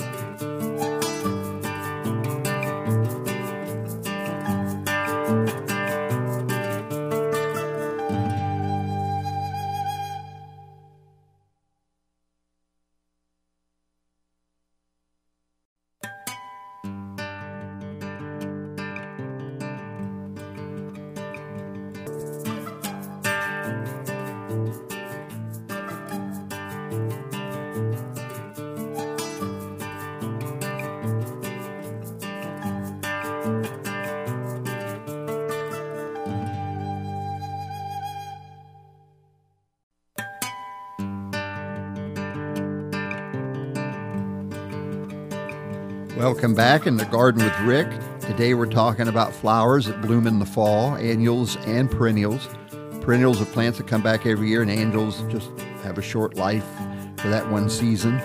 Welcome 46.17 46.55
back 46.55 46.87
in 46.87 46.97
the 46.97 47.07
Garden 47.07 47.43
with 47.45 47.59
Rick. 47.63 47.89
Today 48.21 48.55
we're 48.55 48.67
talking 48.67 49.09
about 49.09 49.33
flowers 49.33 49.87
that 49.87 50.01
bloom 50.01 50.29
in 50.29 50.39
the 50.39 50.47
fall, 50.47 50.95
annuals 50.95 51.57
and 51.67 51.91
perennials. 51.91 52.49
Perennials 53.01 53.43
are 53.43 53.47
plants 53.47 53.79
that 53.79 53.89
come 53.89 54.01
back 54.01 54.25
every 54.25 54.49
year, 54.49 54.63
and 54.63 54.71
annuals 54.71 55.23
just 55.25 55.51
have 55.83 55.99
a 55.99 56.03
short 56.03 56.37
life 56.37 56.65
for 57.17 57.29
that 57.31 57.51
one 57.51 57.69
season. 57.69 58.21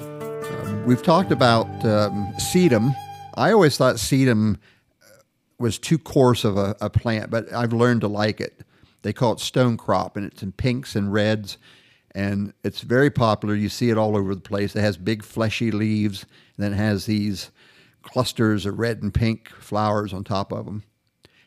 Um, 0.00 0.84
we've 0.84 1.02
talked 1.02 1.32
about 1.32 1.66
um, 1.86 2.30
sedum. 2.34 2.94
I 3.36 3.52
always 3.52 3.78
thought 3.78 3.96
sedum 3.96 4.58
was 5.58 5.78
too 5.78 5.96
coarse 5.96 6.44
of 6.44 6.58
a, 6.58 6.76
a 6.82 6.90
plant, 6.90 7.30
but 7.30 7.50
I've 7.54 7.72
learned 7.72 8.02
to 8.02 8.08
like 8.08 8.38
it. 8.38 8.60
They 9.00 9.14
call 9.14 9.32
it 9.32 9.40
stone 9.40 9.78
crop, 9.78 10.18
and 10.18 10.26
it's 10.26 10.42
in 10.42 10.52
pinks 10.52 10.94
and 10.94 11.10
reds, 11.10 11.56
and 12.14 12.52
it's 12.62 12.82
very 12.82 13.10
popular. 13.10 13.54
You 13.54 13.70
see 13.70 13.88
it 13.88 13.96
all 13.96 14.14
over 14.14 14.34
the 14.34 14.42
place. 14.42 14.76
It 14.76 14.82
has 14.82 14.98
big 14.98 15.24
fleshy 15.24 15.70
leaves, 15.70 16.26
and 16.62 16.72
then 16.72 16.72
it 16.72 16.82
has 16.82 17.06
these 17.06 17.50
clusters 18.02 18.66
of 18.66 18.78
red 18.78 19.02
and 19.02 19.14
pink 19.14 19.48
flowers 19.48 20.12
on 20.12 20.24
top 20.24 20.52
of 20.52 20.64
them 20.64 20.82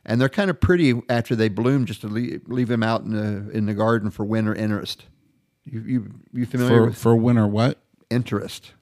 and 0.06 0.22
they're 0.22 0.30
kind 0.30 0.50
of 0.50 0.60
pretty 0.60 1.02
after 1.10 1.36
they 1.36 1.50
bloom. 1.50 1.86
Just 1.86 2.02
to 2.02 2.08
leave, 2.08 2.42
leave 2.48 2.68
them 2.68 2.84
out 2.84 3.02
in 3.02 3.12
the 3.12 3.50
in 3.52 3.66
the 3.66 3.74
garden 3.74 4.12
for 4.12 4.24
winter 4.24 4.54
interest. 4.54 5.06
You 5.64 5.82
you 5.82 6.12
you 6.32 6.46
familiar 6.46 6.78
for, 6.78 6.86
with 6.86 6.98
for 6.98 7.16
winter 7.16 7.48
what 7.48 7.80
interest? 8.10 8.74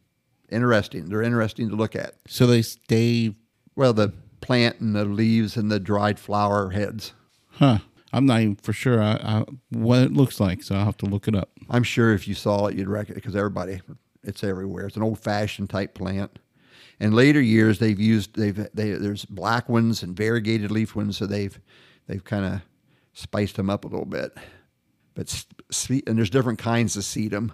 Interesting. 0.49 1.09
They're 1.09 1.23
interesting 1.23 1.69
to 1.69 1.75
look 1.75 1.95
at. 1.95 2.15
So 2.27 2.45
they 2.45 2.61
stay. 2.61 3.35
Well, 3.75 3.93
the 3.93 4.13
plant 4.41 4.81
and 4.81 4.95
the 4.95 5.05
leaves 5.05 5.55
and 5.55 5.71
the 5.71 5.79
dried 5.79 6.19
flower 6.19 6.71
heads. 6.71 7.13
Huh. 7.51 7.79
I'm 8.11 8.27
not 8.27 8.41
even 8.41 8.55
for 8.57 8.73
sure 8.73 9.01
I, 9.01 9.13
I, 9.13 9.45
what 9.69 10.01
it 10.01 10.13
looks 10.13 10.39
like, 10.39 10.61
so 10.61 10.75
I'll 10.75 10.85
have 10.85 10.97
to 10.97 11.07
look 11.07 11.27
it 11.27 11.33
up. 11.33 11.49
I'm 11.67 11.81
sure 11.81 12.13
if 12.13 12.27
you 12.27 12.35
saw 12.35 12.67
it, 12.67 12.75
you'd 12.75 12.87
recognize 12.87 13.17
it 13.17 13.21
because 13.21 13.35
everybody, 13.35 13.81
it's 14.23 14.43
everywhere. 14.43 14.87
It's 14.87 14.95
an 14.95 15.03
old 15.03 15.19
fashioned 15.19 15.69
type 15.69 15.93
plant. 15.93 16.39
In 16.99 17.13
later 17.13 17.41
years, 17.41 17.79
they've 17.79 17.99
used 17.99 18.35
they've 18.35 18.67
they, 18.73 18.91
there's 18.91 19.25
black 19.25 19.67
ones 19.69 20.03
and 20.03 20.15
variegated 20.15 20.71
leaf 20.71 20.95
ones, 20.95 21.17
so 21.17 21.25
they've 21.25 21.59
they've 22.07 22.23
kind 22.23 22.45
of 22.45 22.61
spiced 23.13 23.55
them 23.55 23.69
up 23.69 23.85
a 23.85 23.87
little 23.87 24.05
bit. 24.05 24.35
But 25.13 25.45
and 26.07 26.17
there's 26.17 26.29
different 26.29 26.59
kinds 26.59 26.95
of 26.95 27.03
sedum. 27.03 27.51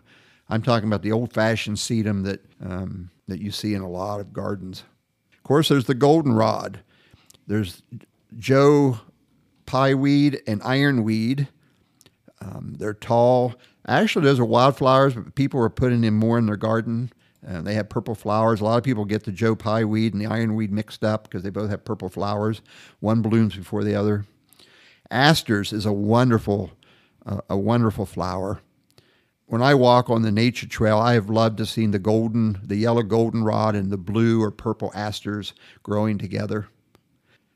I'm 0.49 0.61
talking 0.61 0.89
about 0.89 1.03
the 1.03 1.11
old-fashioned 1.11 1.77
sedum 1.77 2.23
that 2.25 2.45
um, 2.63 3.11
that 3.27 3.39
you 3.39 3.51
see 3.51 3.73
in 3.73 3.81
a 3.81 3.89
lot 3.89 4.19
of 4.19 4.33
gardens. 4.33 4.83
Of 5.33 5.43
course, 5.43 5.69
there's 5.69 5.85
the 5.85 5.95
goldenrod. 5.95 6.79
There's 7.47 7.81
Joe 8.37 8.99
Pye 9.65 9.93
weed 9.93 10.41
and 10.47 10.61
ironweed. 10.63 11.47
Um, 12.41 12.75
they're 12.77 12.93
tall. 12.93 13.53
Actually, 13.89 14.25
those 14.25 14.39
are 14.39 14.45
wildflowers, 14.45 15.15
but 15.15 15.35
people 15.35 15.61
are 15.61 15.69
putting 15.69 16.01
them 16.01 16.15
more 16.15 16.37
in 16.37 16.45
their 16.45 16.55
garden 16.55 17.11
uh, 17.47 17.61
they 17.61 17.73
have 17.73 17.89
purple 17.89 18.15
flowers. 18.15 18.59
A 18.59 18.65
lot 18.65 18.77
of 18.77 18.83
people 18.83 19.05
get 19.05 19.23
the 19.23 19.31
Joe 19.31 19.55
Pye 19.55 19.85
weed 19.85 20.13
and 20.13 20.21
the 20.21 20.27
ironweed 20.27 20.71
mixed 20.71 21.03
up 21.03 21.23
because 21.23 21.43
they 21.43 21.49
both 21.49 21.69
have 21.69 21.85
purple 21.85 22.09
flowers. 22.09 22.61
One 22.99 23.21
blooms 23.21 23.55
before 23.55 23.83
the 23.83 23.95
other. 23.95 24.25
Asters 25.09 25.71
is 25.71 25.85
a 25.85 25.93
wonderful, 25.93 26.71
uh, 27.25 27.41
a 27.49 27.57
wonderful 27.57 28.05
flower. 28.05 28.61
When 29.45 29.63
I 29.63 29.73
walk 29.73 30.09
on 30.09 30.21
the 30.21 30.31
nature 30.31 30.67
trail, 30.67 30.99
I 30.99 31.13
have 31.13 31.29
loved 31.29 31.57
to 31.57 31.65
see 31.65 31.87
the 31.87 31.97
golden, 31.97 32.59
the 32.63 32.75
yellow 32.75 33.01
goldenrod 33.01 33.75
and 33.75 33.89
the 33.89 33.97
blue 33.97 34.43
or 34.43 34.51
purple 34.51 34.91
asters 34.93 35.53
growing 35.81 36.17
together. 36.17 36.67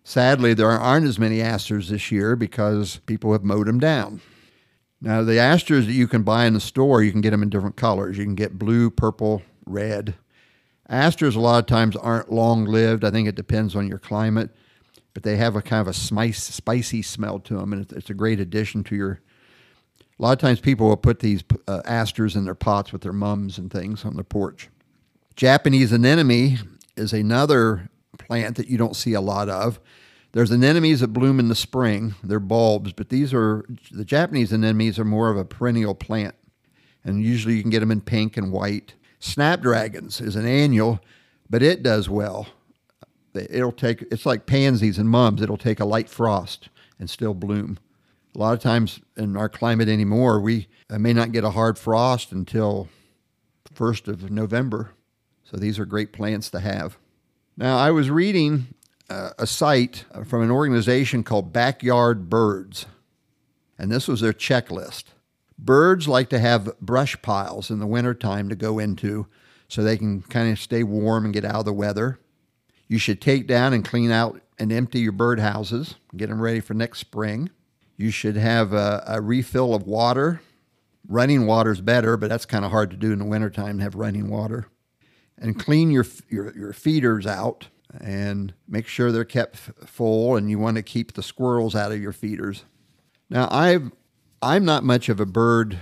Sadly, 0.03 0.53
there 0.53 0.71
aren't 0.71 1.05
as 1.05 1.19
many 1.19 1.39
asters 1.39 1.89
this 1.89 2.11
year 2.11 2.35
because 2.35 2.97
people 3.05 3.31
have 3.33 3.43
mowed 3.43 3.67
them 3.67 3.79
down. 3.79 4.21
Now, 5.03 5.21
the 5.21 5.37
asters 5.37 5.85
that 5.85 5.91
you 5.91 6.07
can 6.07 6.23
buy 6.23 6.45
in 6.45 6.53
the 6.53 6.61
store, 6.61 7.03
you 7.03 7.11
can 7.11 7.19
get 7.19 7.31
them 7.31 7.43
in 7.43 7.49
different 7.49 7.75
colors. 7.75 8.17
You 8.17 8.23
can 8.23 8.35
get 8.35 8.57
blue, 8.57 8.89
purple, 8.89 9.41
red. 9.65 10.15
Asters 10.87 11.35
a 11.35 11.41
lot 11.41 11.59
of 11.59 11.65
times 11.65 11.97
aren't 11.97 12.31
long 12.31 12.63
lived. 12.63 13.03
I 13.03 13.11
think 13.11 13.27
it 13.27 13.35
depends 13.35 13.75
on 13.75 13.89
your 13.89 13.99
climate, 13.99 14.49
but 15.13 15.23
they 15.23 15.35
have 15.35 15.57
a 15.57 15.61
kind 15.61 15.81
of 15.81 15.89
a 15.89 15.93
spicy 15.93 17.01
smell 17.01 17.39
to 17.39 17.55
them, 17.55 17.73
and 17.73 17.91
it's 17.91 18.09
a 18.09 18.13
great 18.13 18.39
addition 18.39 18.81
to 18.85 18.95
your. 18.95 19.19
A 20.17 20.21
lot 20.21 20.31
of 20.31 20.39
times 20.39 20.61
people 20.61 20.87
will 20.87 20.95
put 20.95 21.19
these 21.19 21.43
uh, 21.67 21.81
asters 21.83 22.37
in 22.37 22.45
their 22.45 22.55
pots 22.55 22.93
with 22.93 23.01
their 23.01 23.11
mums 23.11 23.57
and 23.57 23.69
things 23.69 24.05
on 24.05 24.15
the 24.15 24.23
porch. 24.23 24.69
Japanese 25.35 25.91
anemone 25.91 26.59
is 26.95 27.11
another 27.11 27.89
plant 28.17 28.55
that 28.55 28.69
you 28.69 28.77
don't 28.77 28.95
see 28.95 29.13
a 29.13 29.21
lot 29.21 29.49
of. 29.49 29.81
There's 30.33 30.51
anemones 30.51 30.99
that 31.01 31.13
bloom 31.13 31.39
in 31.39 31.47
the 31.47 31.55
spring. 31.55 32.15
They're 32.23 32.39
bulbs, 32.39 32.91
but 32.91 33.09
these 33.09 33.33
are 33.33 33.63
the 33.91 34.03
Japanese 34.03 34.51
anemones 34.51 34.97
are 34.97 35.05
more 35.05 35.29
of 35.29 35.37
a 35.37 35.45
perennial 35.45 35.93
plant, 35.93 36.35
and 37.03 37.23
usually 37.23 37.55
you 37.55 37.61
can 37.61 37.69
get 37.69 37.79
them 37.79 37.91
in 37.91 38.01
pink 38.01 38.35
and 38.35 38.51
white. 38.51 38.95
Snapdragons 39.19 40.19
is 40.19 40.35
an 40.35 40.45
annual, 40.45 40.99
but 41.49 41.61
it 41.61 41.83
does 41.83 42.09
well. 42.09 42.47
It'll 43.35 43.71
take 43.71 44.01
it's 44.11 44.25
like 44.25 44.47
pansies 44.47 44.97
and 44.97 45.07
mums. 45.07 45.41
It'll 45.41 45.55
take 45.55 45.79
a 45.79 45.85
light 45.85 46.09
frost 46.09 46.69
and 46.99 47.09
still 47.09 47.35
bloom. 47.35 47.77
A 48.35 48.39
lot 48.39 48.53
of 48.53 48.59
times 48.59 48.99
in 49.15 49.37
our 49.37 49.49
climate 49.49 49.87
anymore, 49.87 50.39
we 50.39 50.67
may 50.89 51.13
not 51.13 51.31
get 51.31 51.43
a 51.43 51.51
hard 51.51 51.77
frost 51.77 52.31
until 52.31 52.89
first 53.71 54.07
of 54.07 54.31
November. 54.31 54.91
So 55.43 55.57
these 55.57 55.77
are 55.77 55.85
great 55.85 56.11
plants 56.11 56.49
to 56.49 56.59
have. 56.59 56.97
Now 57.55 57.77
I 57.77 57.91
was 57.91 58.09
reading 58.09 58.73
uh, 59.09 59.31
a 59.37 59.47
site 59.47 60.05
from 60.25 60.41
an 60.41 60.51
organization 60.51 61.23
called 61.23 61.53
Backyard 61.53 62.29
Birds, 62.29 62.85
and 63.77 63.91
this 63.91 64.07
was 64.07 64.21
their 64.21 64.33
checklist. 64.33 65.05
Birds 65.57 66.07
like 66.07 66.29
to 66.29 66.39
have 66.39 66.77
brush 66.79 67.21
piles 67.21 67.69
in 67.69 67.79
the 67.79 67.87
wintertime 67.87 68.49
to 68.49 68.55
go 68.55 68.79
into 68.79 69.27
so 69.67 69.83
they 69.83 69.97
can 69.97 70.21
kind 70.21 70.51
of 70.51 70.59
stay 70.59 70.83
warm 70.83 71.25
and 71.25 71.33
get 71.33 71.45
out 71.45 71.55
of 71.59 71.65
the 71.65 71.73
weather. 71.73 72.19
You 72.87 72.97
should 72.97 73.21
take 73.21 73.47
down 73.47 73.73
and 73.73 73.85
clean 73.85 74.11
out 74.11 74.41
and 74.59 74.71
empty 74.71 74.99
your 74.99 75.11
bird 75.11 75.39
houses, 75.39 75.95
get 76.15 76.29
them 76.29 76.41
ready 76.41 76.59
for 76.59 76.73
next 76.73 76.99
spring. 76.99 77.49
You 77.97 78.11
should 78.11 78.35
have 78.35 78.73
a, 78.73 79.03
a 79.07 79.21
refill 79.21 79.73
of 79.73 79.87
water. 79.87 80.41
Running 81.07 81.45
water 81.45 81.71
is 81.71 81.81
better, 81.81 82.17
but 82.17 82.29
that's 82.29 82.45
kind 82.45 82.63
of 82.63 82.71
hard 82.71 82.91
to 82.91 82.97
do 82.97 83.11
in 83.11 83.19
the 83.19 83.25
wintertime 83.25 83.77
to 83.77 83.83
have 83.83 83.95
running 83.95 84.29
water. 84.29 84.67
And 85.37 85.59
clean 85.59 85.91
your, 85.91 86.05
your, 86.29 86.55
your 86.55 86.73
feeders 86.73 87.25
out 87.25 87.67
and 88.01 88.53
make 88.67 88.87
sure 88.87 89.11
they're 89.11 89.25
kept 89.25 89.57
full, 89.57 90.35
and 90.35 90.49
you 90.49 90.59
want 90.59 90.77
to 90.77 90.83
keep 90.83 91.13
the 91.13 91.23
squirrels 91.23 91.75
out 91.75 91.91
of 91.91 92.01
your 92.01 92.13
feeders. 92.13 92.65
Now, 93.29 93.47
I've 93.51 93.91
I'm 94.41 94.65
not 94.65 94.83
much 94.83 95.07
of 95.07 95.19
a 95.19 95.25
bird 95.25 95.77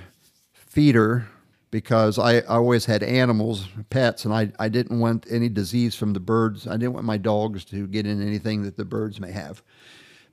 feeder 0.53 1.27
because 1.71 2.19
I, 2.19 2.37
I 2.37 2.57
always 2.57 2.85
had 2.85 3.01
animals, 3.01 3.67
pets, 3.89 4.23
and 4.25 4.33
I, 4.33 4.51
I 4.59 4.69
didn't 4.69 4.99
want 4.99 5.25
any 5.31 5.49
disease 5.49 5.95
from 5.95 6.13
the 6.13 6.19
birds. 6.19 6.67
I 6.67 6.73
didn't 6.73 6.93
want 6.93 7.05
my 7.05 7.17
dogs 7.17 7.65
to 7.65 7.87
get 7.87 8.05
in 8.05 8.21
anything 8.21 8.61
that 8.63 8.77
the 8.77 8.85
birds 8.85 9.19
may 9.19 9.31
have. 9.31 9.63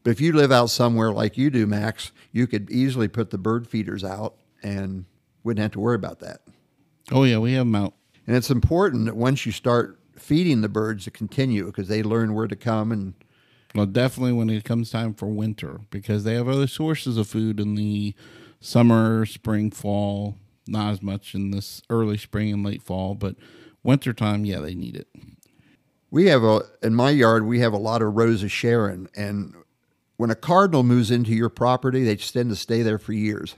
But 0.02 0.10
if 0.10 0.20
you 0.20 0.32
live 0.32 0.52
out 0.52 0.66
somewhere 0.68 1.12
like 1.12 1.38
you 1.38 1.48
do, 1.48 1.66
Max, 1.66 2.12
you 2.32 2.46
could 2.46 2.70
easily 2.70 3.08
put 3.08 3.30
the 3.30 3.38
bird 3.38 3.66
feeders 3.66 4.04
out 4.04 4.34
and 4.62 5.06
wouldn't 5.42 5.62
have 5.62 5.72
to 5.72 5.80
worry 5.80 5.96
about 5.96 6.20
that. 6.20 6.42
Oh, 7.10 7.24
yeah, 7.24 7.38
we 7.38 7.54
have 7.54 7.66
them 7.66 7.74
out. 7.74 7.94
And 8.26 8.36
it's 8.36 8.50
important 8.50 9.06
that 9.06 9.16
once 9.16 9.46
you 9.46 9.52
start 9.52 9.97
feeding 10.20 10.60
the 10.60 10.68
birds 10.68 11.04
to 11.04 11.10
continue 11.10 11.64
because 11.66 11.88
they 11.88 12.02
learn 12.02 12.34
where 12.34 12.48
to 12.48 12.56
come 12.56 12.92
and 12.92 13.14
well, 13.74 13.86
definitely 13.86 14.32
when 14.32 14.48
it 14.50 14.64
comes 14.64 14.90
time 14.90 15.14
for 15.14 15.26
winter 15.26 15.80
because 15.90 16.24
they 16.24 16.34
have 16.34 16.48
other 16.48 16.66
sources 16.66 17.18
of 17.18 17.28
food 17.28 17.60
in 17.60 17.74
the 17.74 18.14
summer, 18.60 19.26
spring, 19.26 19.70
fall. 19.70 20.36
Not 20.66 20.92
as 20.92 21.02
much 21.02 21.34
in 21.34 21.50
this 21.50 21.82
early 21.88 22.18
spring 22.18 22.52
and 22.52 22.64
late 22.64 22.82
fall, 22.82 23.14
but 23.14 23.36
wintertime, 23.82 24.44
yeah, 24.44 24.60
they 24.60 24.74
need 24.74 24.96
it. 24.96 25.08
We 26.10 26.26
have 26.26 26.42
a 26.42 26.60
in 26.82 26.94
my 26.94 27.10
yard. 27.10 27.46
We 27.46 27.60
have 27.60 27.72
a 27.72 27.78
lot 27.78 28.02
of 28.02 28.14
Rose 28.14 28.42
of 28.42 28.52
Sharon, 28.52 29.08
and 29.16 29.54
when 30.16 30.30
a 30.30 30.34
cardinal 30.34 30.82
moves 30.82 31.10
into 31.10 31.32
your 31.32 31.48
property, 31.48 32.04
they 32.04 32.16
tend 32.16 32.50
to 32.50 32.56
stay 32.56 32.82
there 32.82 32.98
for 32.98 33.12
years. 33.12 33.56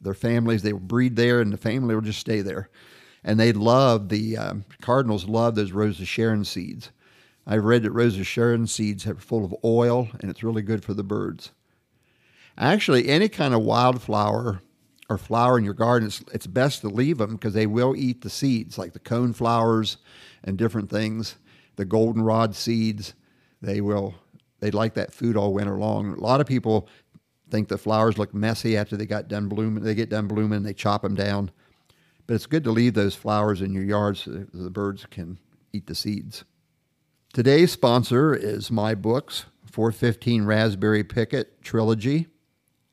Their 0.00 0.14
families 0.14 0.62
they 0.62 0.72
will 0.72 0.80
breed 0.80 1.14
there, 1.14 1.40
and 1.40 1.52
the 1.52 1.56
family 1.56 1.94
will 1.94 2.02
just 2.02 2.20
stay 2.20 2.40
there. 2.40 2.68
And 3.24 3.40
they 3.40 3.52
love 3.52 4.10
the 4.10 4.36
um, 4.36 4.64
cardinals 4.82 5.26
love 5.26 5.54
those 5.54 5.72
Rose 5.72 6.00
of 6.00 6.06
Sharon 6.06 6.44
seeds. 6.44 6.90
I've 7.46 7.64
read 7.64 7.82
that 7.82 7.92
Rose 7.92 8.18
of 8.18 8.26
Sharon 8.26 8.66
seeds 8.66 9.06
are 9.06 9.14
full 9.14 9.44
of 9.44 9.54
oil 9.64 10.08
and 10.20 10.30
it's 10.30 10.42
really 10.42 10.62
good 10.62 10.84
for 10.84 10.94
the 10.94 11.02
birds. 11.02 11.52
Actually, 12.56 13.08
any 13.08 13.28
kind 13.28 13.54
of 13.54 13.62
wildflower 13.62 14.62
or 15.08 15.18
flower 15.18 15.58
in 15.58 15.64
your 15.64 15.74
garden, 15.74 16.06
it's, 16.06 16.22
it's 16.32 16.46
best 16.46 16.80
to 16.82 16.88
leave 16.88 17.18
them 17.18 17.32
because 17.32 17.52
they 17.54 17.66
will 17.66 17.94
eat 17.96 18.22
the 18.22 18.30
seeds, 18.30 18.78
like 18.78 18.92
the 18.92 18.98
cone 18.98 19.32
flowers 19.32 19.98
and 20.44 20.56
different 20.56 20.88
things, 20.88 21.36
the 21.76 21.84
goldenrod 21.84 22.54
seeds. 22.54 23.14
They 23.60 23.80
will, 23.80 24.14
they 24.60 24.70
like 24.70 24.94
that 24.94 25.12
food 25.12 25.36
all 25.36 25.52
winter 25.52 25.76
long. 25.76 26.12
A 26.12 26.20
lot 26.20 26.40
of 26.40 26.46
people 26.46 26.88
think 27.50 27.68
the 27.68 27.78
flowers 27.78 28.18
look 28.18 28.32
messy 28.32 28.76
after 28.76 28.96
they 28.96 29.06
got 29.06 29.28
done 29.28 29.48
blooming. 29.48 29.82
They 29.82 29.94
get 29.94 30.10
done 30.10 30.28
blooming, 30.28 30.62
they 30.62 30.74
chop 30.74 31.02
them 31.02 31.14
down. 31.14 31.50
But 32.26 32.34
it's 32.34 32.46
good 32.46 32.64
to 32.64 32.70
leave 32.70 32.94
those 32.94 33.14
flowers 33.14 33.60
in 33.60 33.74
your 33.74 33.84
yard 33.84 34.16
so 34.16 34.46
the 34.52 34.70
birds 34.70 35.06
can 35.10 35.38
eat 35.72 35.86
the 35.86 35.94
seeds. 35.94 36.44
Today's 37.32 37.72
sponsor 37.72 38.34
is 38.34 38.70
my 38.70 38.94
books, 38.94 39.46
415 39.70 40.44
Raspberry 40.44 41.04
Picket 41.04 41.62
Trilogy. 41.62 42.28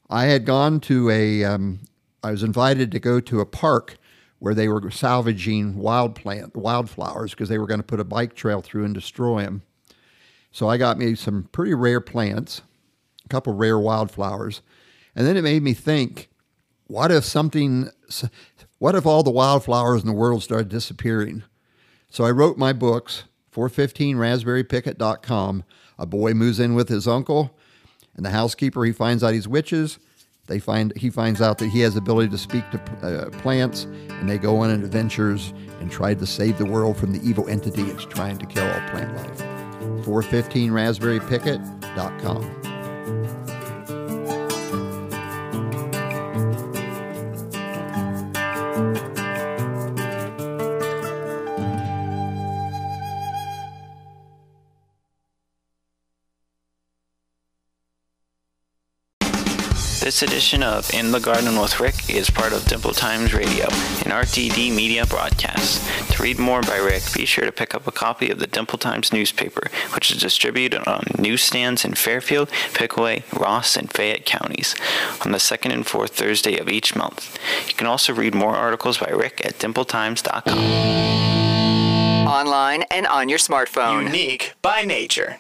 I 0.10 0.26
had 0.26 0.46
gone 0.46 0.80
to 0.82 1.10
a, 1.10 1.46
um, 1.46 1.82
I 2.24 2.32
was 2.32 2.44
invited 2.44 2.92
to 2.92 3.00
go 3.00 3.20
to 3.22 3.40
a 3.40 3.46
park 3.46 3.98
where 4.40 4.56
they 4.56 4.68
were 4.68 4.90
salvaging 4.90 5.78
wild 5.78 6.16
plant 6.16 6.56
wildflowers 6.56 7.32
because 7.32 7.48
they 7.48 7.60
were 7.60 7.68
going 7.68 7.80
to 7.80 7.86
put 7.86 8.00
a 8.00 8.04
bike 8.04 8.34
trail 8.34 8.62
through 8.62 8.84
and 8.84 8.94
destroy 8.94 9.44
them. 9.44 9.62
So 10.52 10.68
I 10.68 10.78
got 10.78 10.98
me 10.98 11.16
some 11.16 11.48
pretty 11.52 11.76
rare 11.76 12.02
plants, 12.02 12.62
a 13.24 13.30
couple 13.30 13.54
rare 13.54 13.80
wildflowers, 13.80 14.62
and 15.16 15.28
then 15.28 15.38
it 15.38 15.44
made 15.44 15.62
me 15.62 15.74
think, 15.74 16.30
what 16.88 17.12
if 17.12 17.24
something, 17.24 17.90
what 18.82 18.96
if 18.96 19.06
all 19.06 19.22
the 19.22 19.30
wildflowers 19.30 20.02
in 20.02 20.08
the 20.08 20.14
world 20.14 20.42
started 20.42 20.70
disappearing? 20.70 21.44
So 22.10 22.24
I 22.24 22.32
wrote 22.32 22.58
my 22.58 22.74
books, 22.74 23.26
415raspberrypicket.com. 23.54 25.64
A 26.00 26.06
boy 26.08 26.34
moves 26.34 26.60
in 26.60 26.74
with 26.74 26.90
his 26.90 27.08
uncle, 27.08 27.56
and 28.16 28.26
the 28.26 28.32
housekeeper 28.32 28.84
he 28.84 28.92
finds 28.92 29.24
out 29.24 29.36
he's 29.36 29.48
witches. 29.48 30.00
They 30.48 30.58
find 30.58 30.98
he 30.98 31.12
finds 31.12 31.44
out 31.44 31.60
that 31.60 31.68
he 31.68 31.82
has 31.82 31.94
the 31.94 32.00
ability 32.00 32.30
to 32.30 32.40
speak 32.40 32.64
to 32.72 32.82
uh, 33.04 33.30
plants, 33.42 33.84
and 33.84 34.28
they 34.28 34.40
go 34.40 34.58
on 34.58 34.72
adventures 34.72 35.54
and 35.80 35.92
try 35.92 36.16
to 36.16 36.26
save 36.26 36.58
the 36.58 36.66
world 36.66 36.98
from 36.98 37.14
the 37.14 37.22
evil 37.22 37.48
entity 37.48 37.84
that's 37.84 38.06
trying 38.06 38.40
to 38.40 38.48
kill 38.48 38.66
all 38.66 38.90
plant 38.90 39.16
life. 39.16 39.38
415raspberrypicket.com. 40.08 42.71
This 60.22 60.30
edition 60.30 60.62
of 60.62 60.94
In 60.94 61.12
the 61.12 61.20
Garden 61.20 61.60
with 61.60 61.80
Rick 61.80 62.08
is 62.08 62.30
part 62.30 62.54
of 62.54 62.64
Dimple 62.66 62.94
Times 62.94 63.34
Radio, 63.34 63.64
an 63.66 64.12
RTD 64.12 64.72
media 64.72 65.04
broadcast. 65.08 65.84
To 66.12 66.22
read 66.22 66.38
more 66.38 66.62
by 66.62 66.78
Rick, 66.78 67.02
be 67.16 67.26
sure 67.26 67.46
to 67.46 67.52
pick 67.52 67.74
up 67.74 67.88
a 67.88 67.92
copy 67.92 68.30
of 68.30 68.38
the 68.38 68.46
Dimple 68.46 68.78
Times 68.78 69.12
newspaper, 69.12 69.72
which 69.96 70.12
is 70.12 70.22
distributed 70.22 70.88
on 70.88 71.06
newsstands 71.18 71.84
in 71.84 71.96
Fairfield, 71.96 72.52
Pickaway, 72.76 73.24
Ross, 73.34 73.76
and 73.76 73.92
Fayette 73.92 74.28
counties 74.28 74.76
on 75.26 75.32
the 75.32 75.40
second 75.40 75.72
and 75.72 75.88
fourth 75.88 76.12
Thursday 76.12 76.60
of 76.60 76.70
each 76.70 76.96
month. 76.96 77.40
You 77.68 77.74
can 77.74 77.88
also 77.88 78.14
read 78.14 78.36
more 78.36 78.56
articles 78.56 79.00
by 79.00 79.10
Rick 79.10 79.44
at 79.44 79.58
dimpletimes.com. 79.58 80.60
Online 82.28 82.84
and 82.92 83.08
on 83.08 83.28
your 83.28 83.40
smartphone. 83.40 84.04
Unique 84.04 84.54
by 84.62 84.84
nature. 84.84 85.30